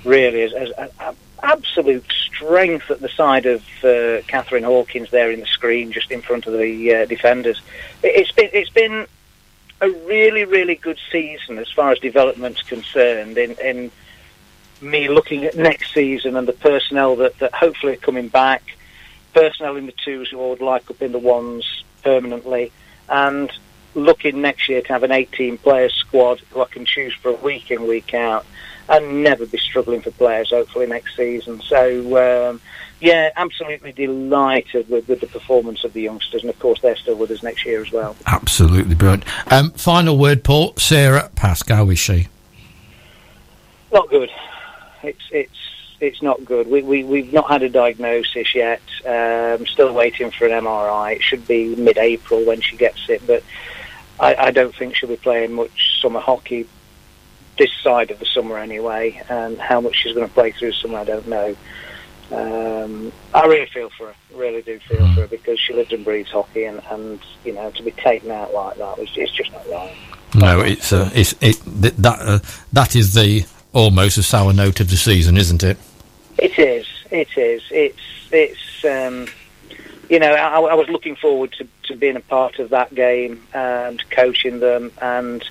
[0.05, 5.31] really as, as a, a absolute strength at the side of uh, Catherine Hawkins there
[5.31, 7.61] in the screen, just in front of the uh, defenders.
[8.03, 9.07] It, it's been it's been
[9.81, 13.39] a really really good season as far as development's concerned.
[13.39, 13.91] In, in
[14.81, 18.63] me looking at next season and the personnel that, that hopefully are coming back,
[19.33, 22.73] personnel in the twos who I would like up in the ones permanently,
[23.09, 23.51] and
[23.95, 27.37] looking next year to have an 18 player squad who I can choose for a
[27.37, 28.45] week in week out
[28.89, 31.61] and never be struggling for players hopefully next season.
[31.63, 32.61] So um,
[33.01, 37.17] yeah, absolutely delighted with, with the performance of the youngsters, and of course they're still
[37.17, 38.17] with us next year as well.
[38.27, 39.25] Absolutely brilliant.
[39.53, 40.75] Um, final word, Paul.
[40.77, 42.29] Sarah Pascal, how is she?
[43.93, 44.31] Not good.
[45.03, 45.59] It's it's
[46.01, 46.69] it's not good.
[46.69, 48.83] We, we we've not had a diagnosis yet.
[49.05, 51.17] Um, still waiting for an MRI.
[51.17, 53.43] It should be mid-April when she gets it, but
[54.19, 56.67] I, I don't think she'll be playing much summer hockey
[57.59, 59.23] this side of the summer anyway.
[59.29, 61.57] And how much she's going to play through summer, I don't know.
[62.33, 64.15] Um, I really feel for her.
[64.35, 67.71] Really do feel for her because she lives and breathes hockey, and, and you know
[67.71, 69.97] to be taken out like that was it's just not right.
[70.35, 72.39] No, it's uh, it's it th- that uh,
[72.73, 75.79] that is the almost a sour note of the season, isn't it?
[76.39, 76.87] It is.
[77.11, 77.63] It is.
[77.71, 77.99] It's.
[78.33, 78.85] It's.
[78.85, 79.29] Um,
[80.09, 83.43] you know, I, I was looking forward to, to being a part of that game
[83.53, 85.45] and coaching them, and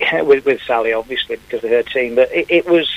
[0.12, 2.14] with, with Sally, obviously, because of her team.
[2.14, 2.88] But it, it was.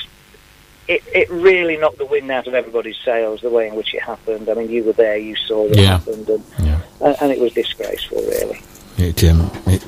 [0.88, 4.02] It, it really knocked the wind out of everybody's sails the way in which it
[4.02, 4.48] happened.
[4.50, 5.98] I mean, you were there, you saw what Yeah.
[5.98, 6.80] happened, and, Yeah.
[7.02, 8.62] and and it was disgraceful, really.
[8.98, 9.84] It um it,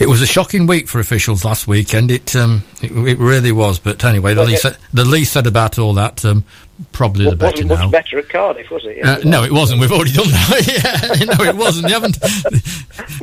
[0.00, 2.10] it was a shocking week for officials last weekend.
[2.10, 3.78] It um it, it really was.
[3.78, 6.44] But anyway, the Well, least said, the least said about all that um
[6.90, 7.84] probably the It better wasn't now.
[7.84, 9.02] much better at Cardiff, was it?
[9.02, 9.80] Uh, no, it wasn't.
[9.80, 11.16] We've already done that.
[11.20, 11.86] yeah, no, it wasn't.
[11.86, 12.18] They haven't.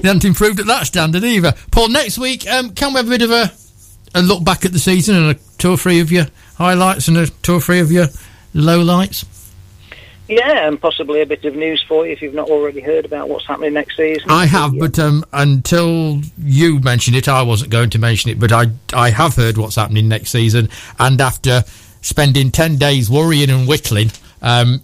[0.01, 1.53] They haven't improved at that standard either.
[1.71, 3.51] Paul, next week, um, can we have a bit of a,
[4.15, 6.25] a look back at the season and a two or three of your
[6.59, 8.07] highlights and a two or three of your
[8.53, 9.25] lowlights?
[10.27, 13.29] Yeah, and possibly a bit of news for you if you've not already heard about
[13.29, 14.29] what's happening next season.
[14.29, 18.39] I have, but um, until you mentioned it, I wasn't going to mention it.
[18.39, 21.63] But I, I have heard what's happening next season, and after
[22.01, 24.11] spending ten days worrying and whittling,
[24.43, 24.81] um,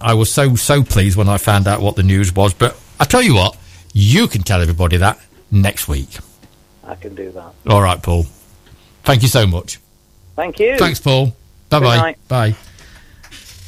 [0.00, 2.54] I was so so pleased when I found out what the news was.
[2.54, 3.56] But I tell you what,
[3.92, 5.18] you can tell everybody that
[5.50, 6.10] next week.
[6.84, 7.54] I can do that.
[7.66, 8.26] All right, Paul.
[9.02, 9.80] Thank you so much.
[10.36, 10.76] Thank you.
[10.78, 11.34] Thanks, Paul.
[11.70, 12.16] Bye bye.
[12.28, 12.56] Bye.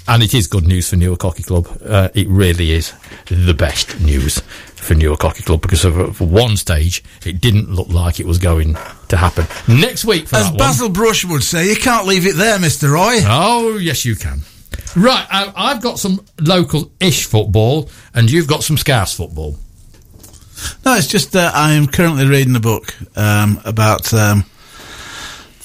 [0.07, 1.69] And it is good news for Newark Hockey Club.
[1.85, 2.95] Uh, it really is
[3.27, 7.89] the best news for Newark Hockey Club because of, for one stage it didn't look
[7.89, 8.77] like it was going
[9.09, 9.47] to happen.
[9.69, 10.59] Next week for As that one.
[10.59, 12.91] Basil Brush would say, you can't leave it there, Mr.
[12.91, 13.19] Roy.
[13.27, 14.41] Oh, yes, you can.
[14.97, 19.57] Right, uh, I've got some local-ish football, and you've got some scarce football.
[20.87, 24.45] No, it's just that I am currently reading a book um, about um,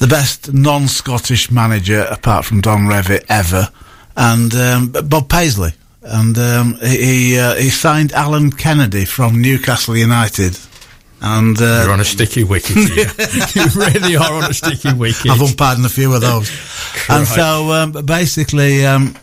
[0.04, 3.70] the best non-Scottish manager, apart from Don Revie, ever,
[4.18, 5.72] and um, Bob Paisley.
[6.02, 10.60] And um, he he, uh, he signed Alan Kennedy from Newcastle United.
[11.22, 12.76] And uh, You're on a sticky wicket.
[12.76, 13.12] here.
[13.56, 15.32] you really are on a sticky wicket.
[15.32, 16.52] I've umpired a few of those.
[17.08, 19.16] and so um, basically, um,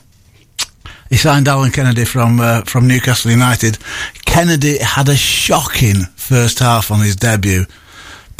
[1.10, 3.76] he signed Alan Kennedy from uh, from Newcastle United.
[4.24, 7.66] Kennedy had a shocking first half on his debut.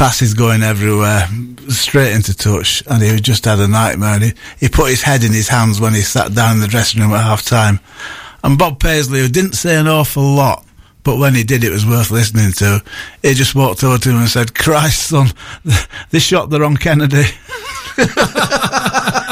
[0.01, 1.29] Passes going everywhere,
[1.69, 4.15] straight into touch, and he just had a nightmare.
[4.15, 6.69] And he, he put his head in his hands when he sat down in the
[6.69, 7.81] dressing room at half time.
[8.43, 10.65] And Bob Paisley, who didn't say an awful lot,
[11.05, 12.83] but when he did, it was worth listening to.
[13.21, 15.27] He just walked over to him and said, Christ, son,
[16.11, 17.25] they shot the wrong Kennedy.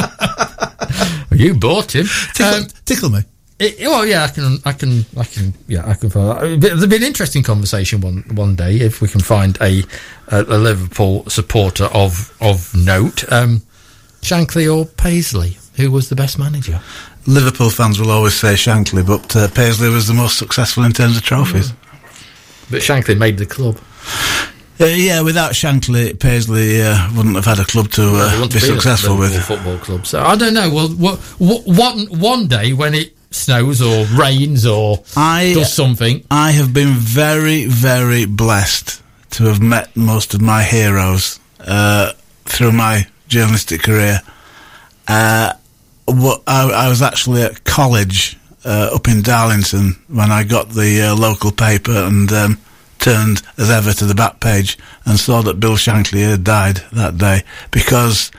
[1.31, 2.07] You bought him.
[2.35, 3.21] Tickle, Um, tickle me.
[3.61, 6.11] It, well, yeah, I can, I can, I can, yeah, I can.
[6.11, 6.61] Follow that.
[6.61, 9.83] There'll be an interesting conversation one one day if we can find a
[10.29, 13.63] a, a Liverpool supporter of of note, um,
[14.23, 16.81] Shankly or Paisley, who was the best manager.
[17.27, 21.17] Liverpool fans will always say Shankly, but uh, Paisley was the most successful in terms
[21.17, 21.73] of trophies.
[22.71, 23.79] But Shankly made the club.
[24.81, 28.55] Uh, yeah, without Shankly, Paisley uh, wouldn't have had a club to uh, be to
[28.55, 29.35] be successful with.
[29.43, 30.07] football club.
[30.07, 30.73] So I don't know.
[30.73, 36.24] Well, what, what, one one day when it snows or rains or I does something,
[36.31, 42.12] I have been very, very blessed to have met most of my heroes uh,
[42.45, 44.20] through my journalistic career.
[45.07, 45.53] Uh,
[46.07, 51.03] what, I, I was actually at college uh, up in Darlington when I got the
[51.03, 52.59] uh, local paper and um,
[52.99, 57.18] turned as ever to the back page and saw that Bill Shankly had died that
[57.18, 58.31] day because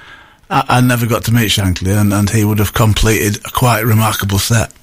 [0.49, 3.81] I, I never got to meet Shankly and, and he would have completed a quite
[3.81, 4.73] remarkable set.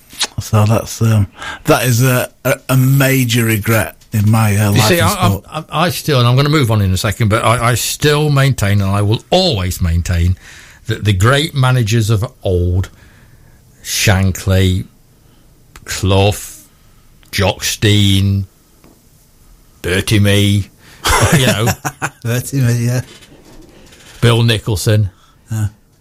[0.40, 1.26] So that's um,
[1.64, 5.40] that is a, a, a major regret in my uh, You life see, I.
[5.48, 7.74] I, I still, and I'm going to move on in a second, but I, I
[7.74, 10.36] still maintain, and I will always maintain,
[10.86, 12.90] that the great managers of old,
[13.82, 14.86] Shankly,
[15.84, 16.64] Clough,
[17.30, 18.46] Jock Stein,
[19.82, 20.70] Bertie Mee,
[21.38, 21.66] you know,
[22.22, 23.02] Bertie yeah.
[24.20, 25.10] Bill Nicholson,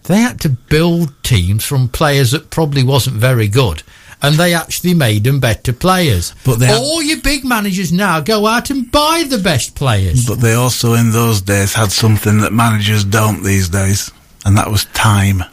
[0.03, 3.83] they had to build teams from players that probably wasn't very good.
[4.21, 6.33] And they actually made them better players.
[6.45, 10.25] But all your big managers now go out and buy the best players.
[10.25, 14.11] But they also, in those days, had something that managers don't these days,
[14.45, 15.43] and that was time.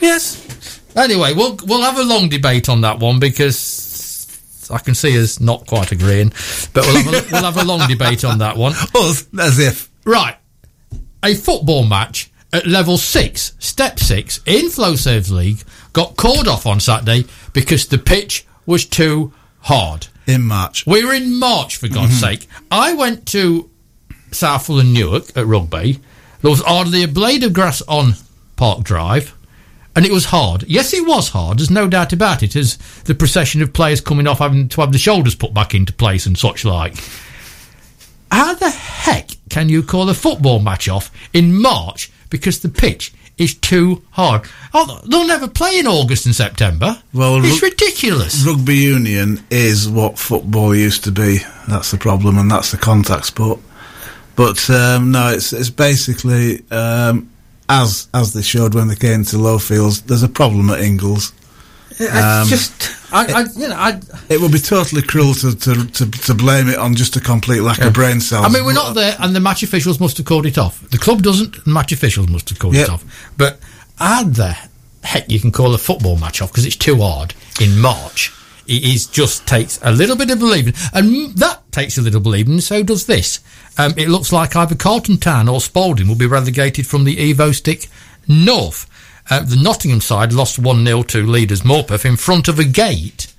[0.00, 0.80] Yes.
[0.96, 5.40] Anyway, we'll we'll have a long debate on that one because I can see us
[5.40, 6.30] not quite agreeing,
[6.72, 8.72] but we'll have a, we'll have a long debate on that one.
[8.94, 9.90] Us, as if.
[10.04, 10.36] Right,
[11.22, 15.62] a football match at level six, step six in Flowserve's League
[15.92, 20.08] got called off on Saturday because the pitch was too hard.
[20.26, 20.86] In March.
[20.86, 22.40] We were in March, for God's mm-hmm.
[22.40, 22.48] sake.
[22.70, 23.70] I went to
[24.30, 26.00] Southwell and Newark at Rugby.
[26.42, 28.12] There was hardly a blade of grass on
[28.56, 29.34] Park Drive,
[29.96, 30.64] and it was hard.
[30.64, 31.58] Yes, it was hard.
[31.58, 32.54] There's no doubt about it.
[32.54, 35.92] As the procession of players coming off having to have the shoulders put back into
[35.92, 36.94] place and such like.
[38.30, 43.12] How the heck can you call a football match off in March because the pitch
[43.38, 44.42] is too hard?
[44.74, 47.00] Oh, they'll never play in August and September.
[47.14, 48.44] Well, it's rug- ridiculous.
[48.44, 51.38] Rugby union is what football used to be.
[51.68, 53.60] That's the problem, and that's the contact sport.
[54.36, 57.30] But um, no, it's it's basically um,
[57.68, 60.04] as as they showed when they came to Lowfields.
[60.04, 61.32] There's a problem at Ingles.
[62.00, 62.72] I Um, just,
[63.12, 66.68] I, I, you know, I, It would be totally cruel to, to, to, to blame
[66.68, 68.46] it on just a complete lack of brain cells.
[68.46, 70.80] I mean, we're not there, and the match officials must have called it off.
[70.90, 73.04] The club doesn't, and the match officials must have called it off.
[73.36, 73.58] But
[73.98, 74.56] how the
[75.02, 78.32] heck you can call a football match off because it's too hard in March?
[78.66, 82.54] It is just takes a little bit of believing, and that takes a little believing.
[82.54, 83.40] And so does this.
[83.78, 87.88] Um, it looks like either Carlton Town or Spalding will be relegated from the Evo-Stik
[88.28, 88.86] North.
[89.30, 93.32] Uh, the Nottingham side lost 1 0 to leaders Morpeth in front of a gate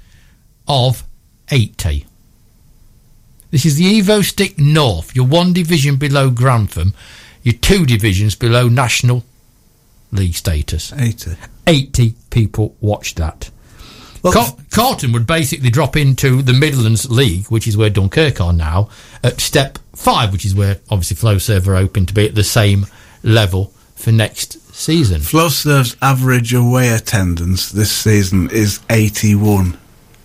[0.67, 1.03] of
[1.51, 2.05] 80.
[3.51, 5.15] This is the Evo-Stik North.
[5.15, 6.93] You're one division below Grantham.
[7.41, 9.23] You're two divisions below National
[10.11, 10.93] League status.
[10.93, 11.31] 80.
[11.65, 13.49] 80 people watched that.
[14.21, 18.89] Car- Carlton would basically drop into the Midlands League, which is where Dunkirk are now,
[19.23, 22.85] at step five, which is where obviously Flowserve are hoping to be at the same
[23.23, 25.21] level for next season.
[25.21, 29.77] Flowserve's average away attendance this season is 81,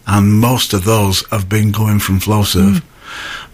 [0.07, 2.83] and most of those have been going from Flowserve.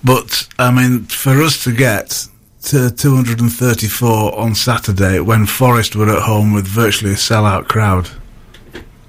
[0.05, 2.27] But, I mean, for us to get
[2.65, 8.11] to 234 on Saturday when Forest were at home with virtually a sellout crowd,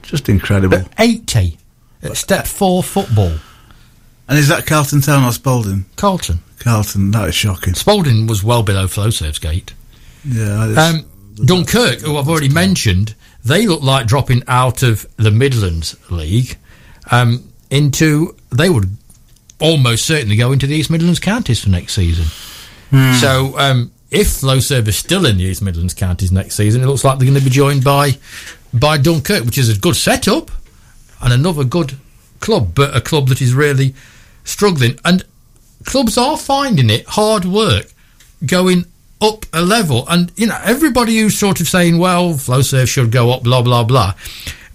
[0.02, 0.84] just incredible.
[0.98, 1.58] 80
[2.04, 3.34] at step four football.
[4.28, 5.86] And is that Carlton Town or Spalding?
[5.98, 6.39] Carlton.
[6.60, 7.74] Carlton, that is shocking.
[7.74, 9.74] Spalding was well below Flowserve's gate.
[10.24, 11.06] Yeah, that is- Um,
[11.46, 16.58] Dunkirk, who I've already mentioned, they look like dropping out of the Midlands League
[17.10, 18.36] um, into.
[18.52, 18.98] They would
[19.60, 22.26] almost certainly go into the East Midlands counties for next season.
[23.20, 27.04] So um, if Flowserve is still in the East Midlands counties next season, it looks
[27.04, 28.18] like they're going to be joined by
[28.74, 30.52] by Dunkirk, which is a good setup
[31.22, 31.98] and another good
[32.39, 33.94] club, but a club that is really
[34.44, 35.00] struggling.
[35.06, 35.24] And
[35.86, 37.92] clubs are finding it hard work
[38.46, 38.86] going
[39.22, 40.05] up a level.
[40.09, 43.84] And, you know, everybody who's sort of saying, well, Flowserve should go up, blah, blah,
[43.84, 44.15] blah.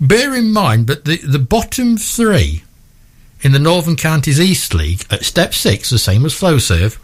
[0.00, 2.62] Bear in mind that the, the bottom three
[3.42, 6.98] in the Northern Counties East League at step six, the same as Flowserve,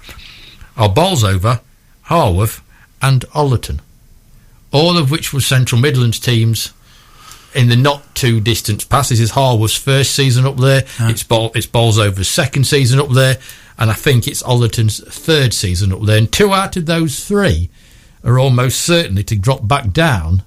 [0.76, 1.60] are Bolsover,
[2.02, 2.62] Harworth,
[3.00, 3.80] and Ollerton.
[4.72, 6.72] All of which were Central Midlands teams
[7.54, 9.10] in the not too distant past.
[9.10, 10.84] This is Harworth's first season up there.
[10.98, 11.10] Ah.
[11.10, 13.38] It's Bol- it's Bolsover's second season up there,
[13.82, 16.16] and I think it's Ollerton's third season up there.
[16.16, 17.68] And two out of those three
[18.22, 20.44] are almost certainly to drop back down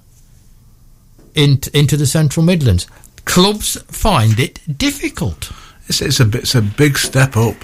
[1.34, 2.86] into into the Central Midlands.
[3.26, 5.52] Clubs find it difficult.
[5.86, 7.56] It's, it's a bit, it's a big step up,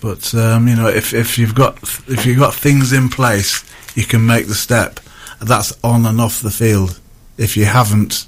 [0.00, 3.64] but um, you know if if you've got if you've got things in place,
[3.94, 4.98] you can make the step.
[5.40, 6.98] That's on and off the field.
[7.38, 8.26] If you haven't,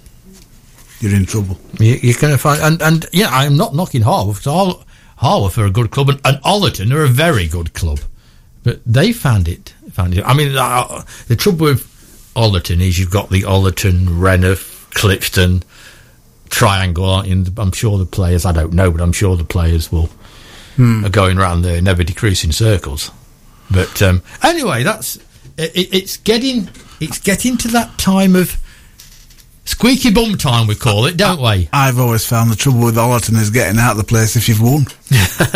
[1.00, 1.58] you're in trouble.
[1.80, 4.42] You, you're going to find, and, and yeah, I'm not knocking Harworth.
[4.44, 4.83] 'cause Har-
[5.16, 8.00] Harworth are a good club, and, and Ollerton are a very good club,
[8.62, 9.74] but they found it.
[9.92, 10.24] Found it.
[10.24, 11.86] I mean, uh, the trouble with
[12.34, 15.62] Ollerton is you've got the Ollerton, Rainworth, Clipstone
[16.50, 17.04] triangle.
[17.04, 17.44] Aren't you?
[17.58, 18.44] I'm sure the players.
[18.44, 20.08] I don't know, but I'm sure the players will
[20.76, 23.12] are going around there, never decreasing circles.
[23.70, 25.16] But um, anyway, that's
[25.56, 26.68] it- it's getting
[27.00, 28.56] it's getting to that time of
[29.64, 30.66] squeaky bum time.
[30.66, 31.68] We call it, don't we?
[31.72, 34.60] I've always found the trouble with Ollerton is getting out of the place if you've
[34.60, 34.86] won.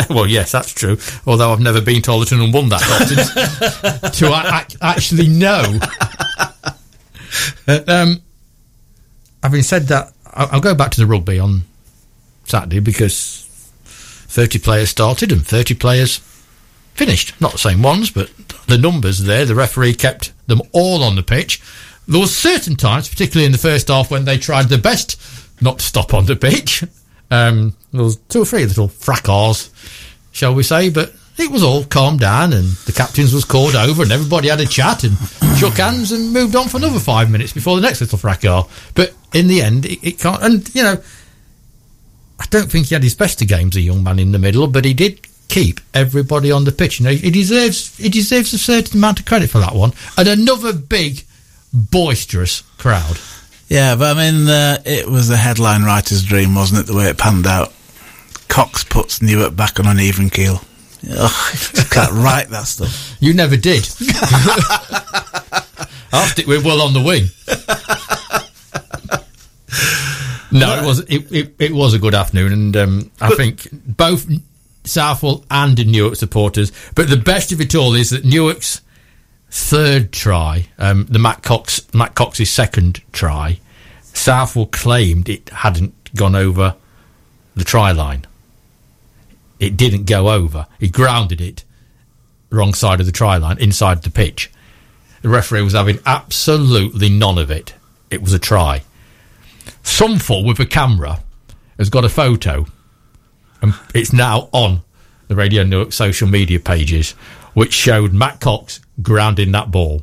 [0.11, 0.99] well, yes, that's true.
[1.27, 5.79] Although I've never been to Ollerton and won that often to actually know.
[7.89, 8.23] um,
[9.43, 11.63] having said that, I'll, I'll go back to the rugby on
[12.45, 13.45] Saturday because
[13.85, 16.19] 30 players started and 30 players
[16.95, 17.41] finished.
[17.41, 18.31] Not the same ones, but
[18.67, 19.45] the numbers there.
[19.45, 21.63] The referee kept them all on the pitch.
[22.09, 25.21] There was certain times, particularly in the first half, when they tried their best
[25.61, 26.83] not to stop on the pitch.
[27.31, 29.71] Um, there was two or three little fracas,
[30.33, 34.03] shall we say, but it was all calmed down and the captains was called over
[34.03, 35.17] and everybody had a chat and
[35.57, 38.65] shook hands and moved on for another five minutes before the next little fracas.
[38.95, 40.43] But in the end, it, it can't.
[40.43, 41.01] And you know,
[42.41, 44.67] I don't think he had his best of games, a young man in the middle,
[44.67, 47.01] but he did keep everybody on the pitch.
[47.01, 49.93] You know, he deserves he deserves a certain amount of credit for that one.
[50.17, 51.25] And another big,
[51.73, 53.19] boisterous crowd.
[53.69, 56.87] Yeah, but I mean, uh, it was a headline writer's dream, wasn't it?
[56.87, 57.73] The way it panned out.
[58.49, 60.63] Cox puts Newark back on an even keel.
[61.11, 61.59] Ugh,
[61.91, 63.17] can't write that stuff.
[63.21, 63.85] You never did.
[66.29, 67.27] Stick with well on the wing.
[70.51, 74.27] No, it was it, it, it was a good afternoon, and um, I think both
[74.85, 76.73] Southwell and Newark supporters.
[76.95, 78.81] But the best of it all is that Newark's
[79.51, 83.61] third try, um, the Matt Cox Matt Cox's second try,
[84.03, 86.75] Southwell claimed it hadn't gone over
[87.55, 88.25] the try line.
[89.59, 90.67] It didn't go over.
[90.79, 91.65] He grounded it
[92.51, 94.51] wrong side of the try line, inside the pitch.
[95.23, 97.75] The referee was having absolutely none of it.
[98.11, 98.83] It was a try.
[99.83, 101.21] Someful with a camera
[101.79, 102.67] has got a photo,
[103.61, 104.83] and it's now on
[105.27, 107.13] the Radio Newark social media pages,
[107.53, 110.03] which showed Matt Cox grounding that ball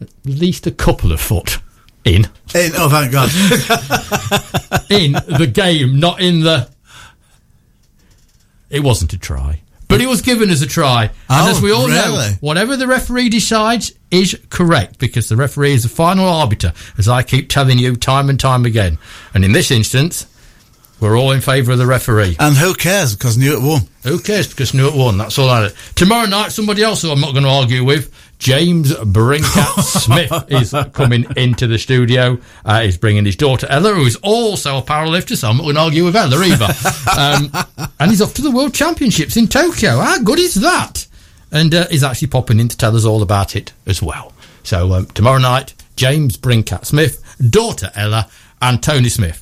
[0.00, 1.58] at least a couple of foot
[2.04, 3.30] in Eh, oh, thank God.
[4.90, 6.68] in the game, not in the.
[8.68, 11.04] It wasn't a try, but it was given as a try.
[11.04, 15.72] and Oh, as we all know, whatever the referee decides is correct because the referee
[15.74, 18.98] is the final arbiter, as I keep telling you time and time again.
[19.32, 20.26] And in this instance,
[21.02, 22.36] we're all in favour of the referee.
[22.38, 23.14] and who cares?
[23.14, 23.82] Because Newt won.
[24.04, 24.48] Who cares?
[24.48, 25.18] Because Newt won.
[25.18, 25.70] That's all I.
[25.94, 30.74] Tomorrow night, somebody else who I'm not going to argue with, James Brinkat Smith is
[30.92, 32.38] coming into the studio.
[32.64, 35.74] Uh, he's bringing his daughter Ella, who is also a powerlifter, so I'm not going
[35.76, 36.68] to argue with Ella either.
[37.18, 37.52] Um,
[38.00, 39.98] and he's off to the World Championships in Tokyo.
[39.98, 41.06] How good is that?
[41.50, 44.32] And uh, he's actually popping in to tell us all about it as well.
[44.62, 48.28] So um, tomorrow night, James Brinkat Smith, daughter Ella,
[48.62, 49.41] and Tony Smith.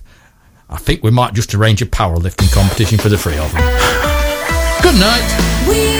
[0.72, 3.60] I think we might just arrange a powerlifting competition for the three of them.
[4.82, 5.66] Good night.
[5.68, 5.99] We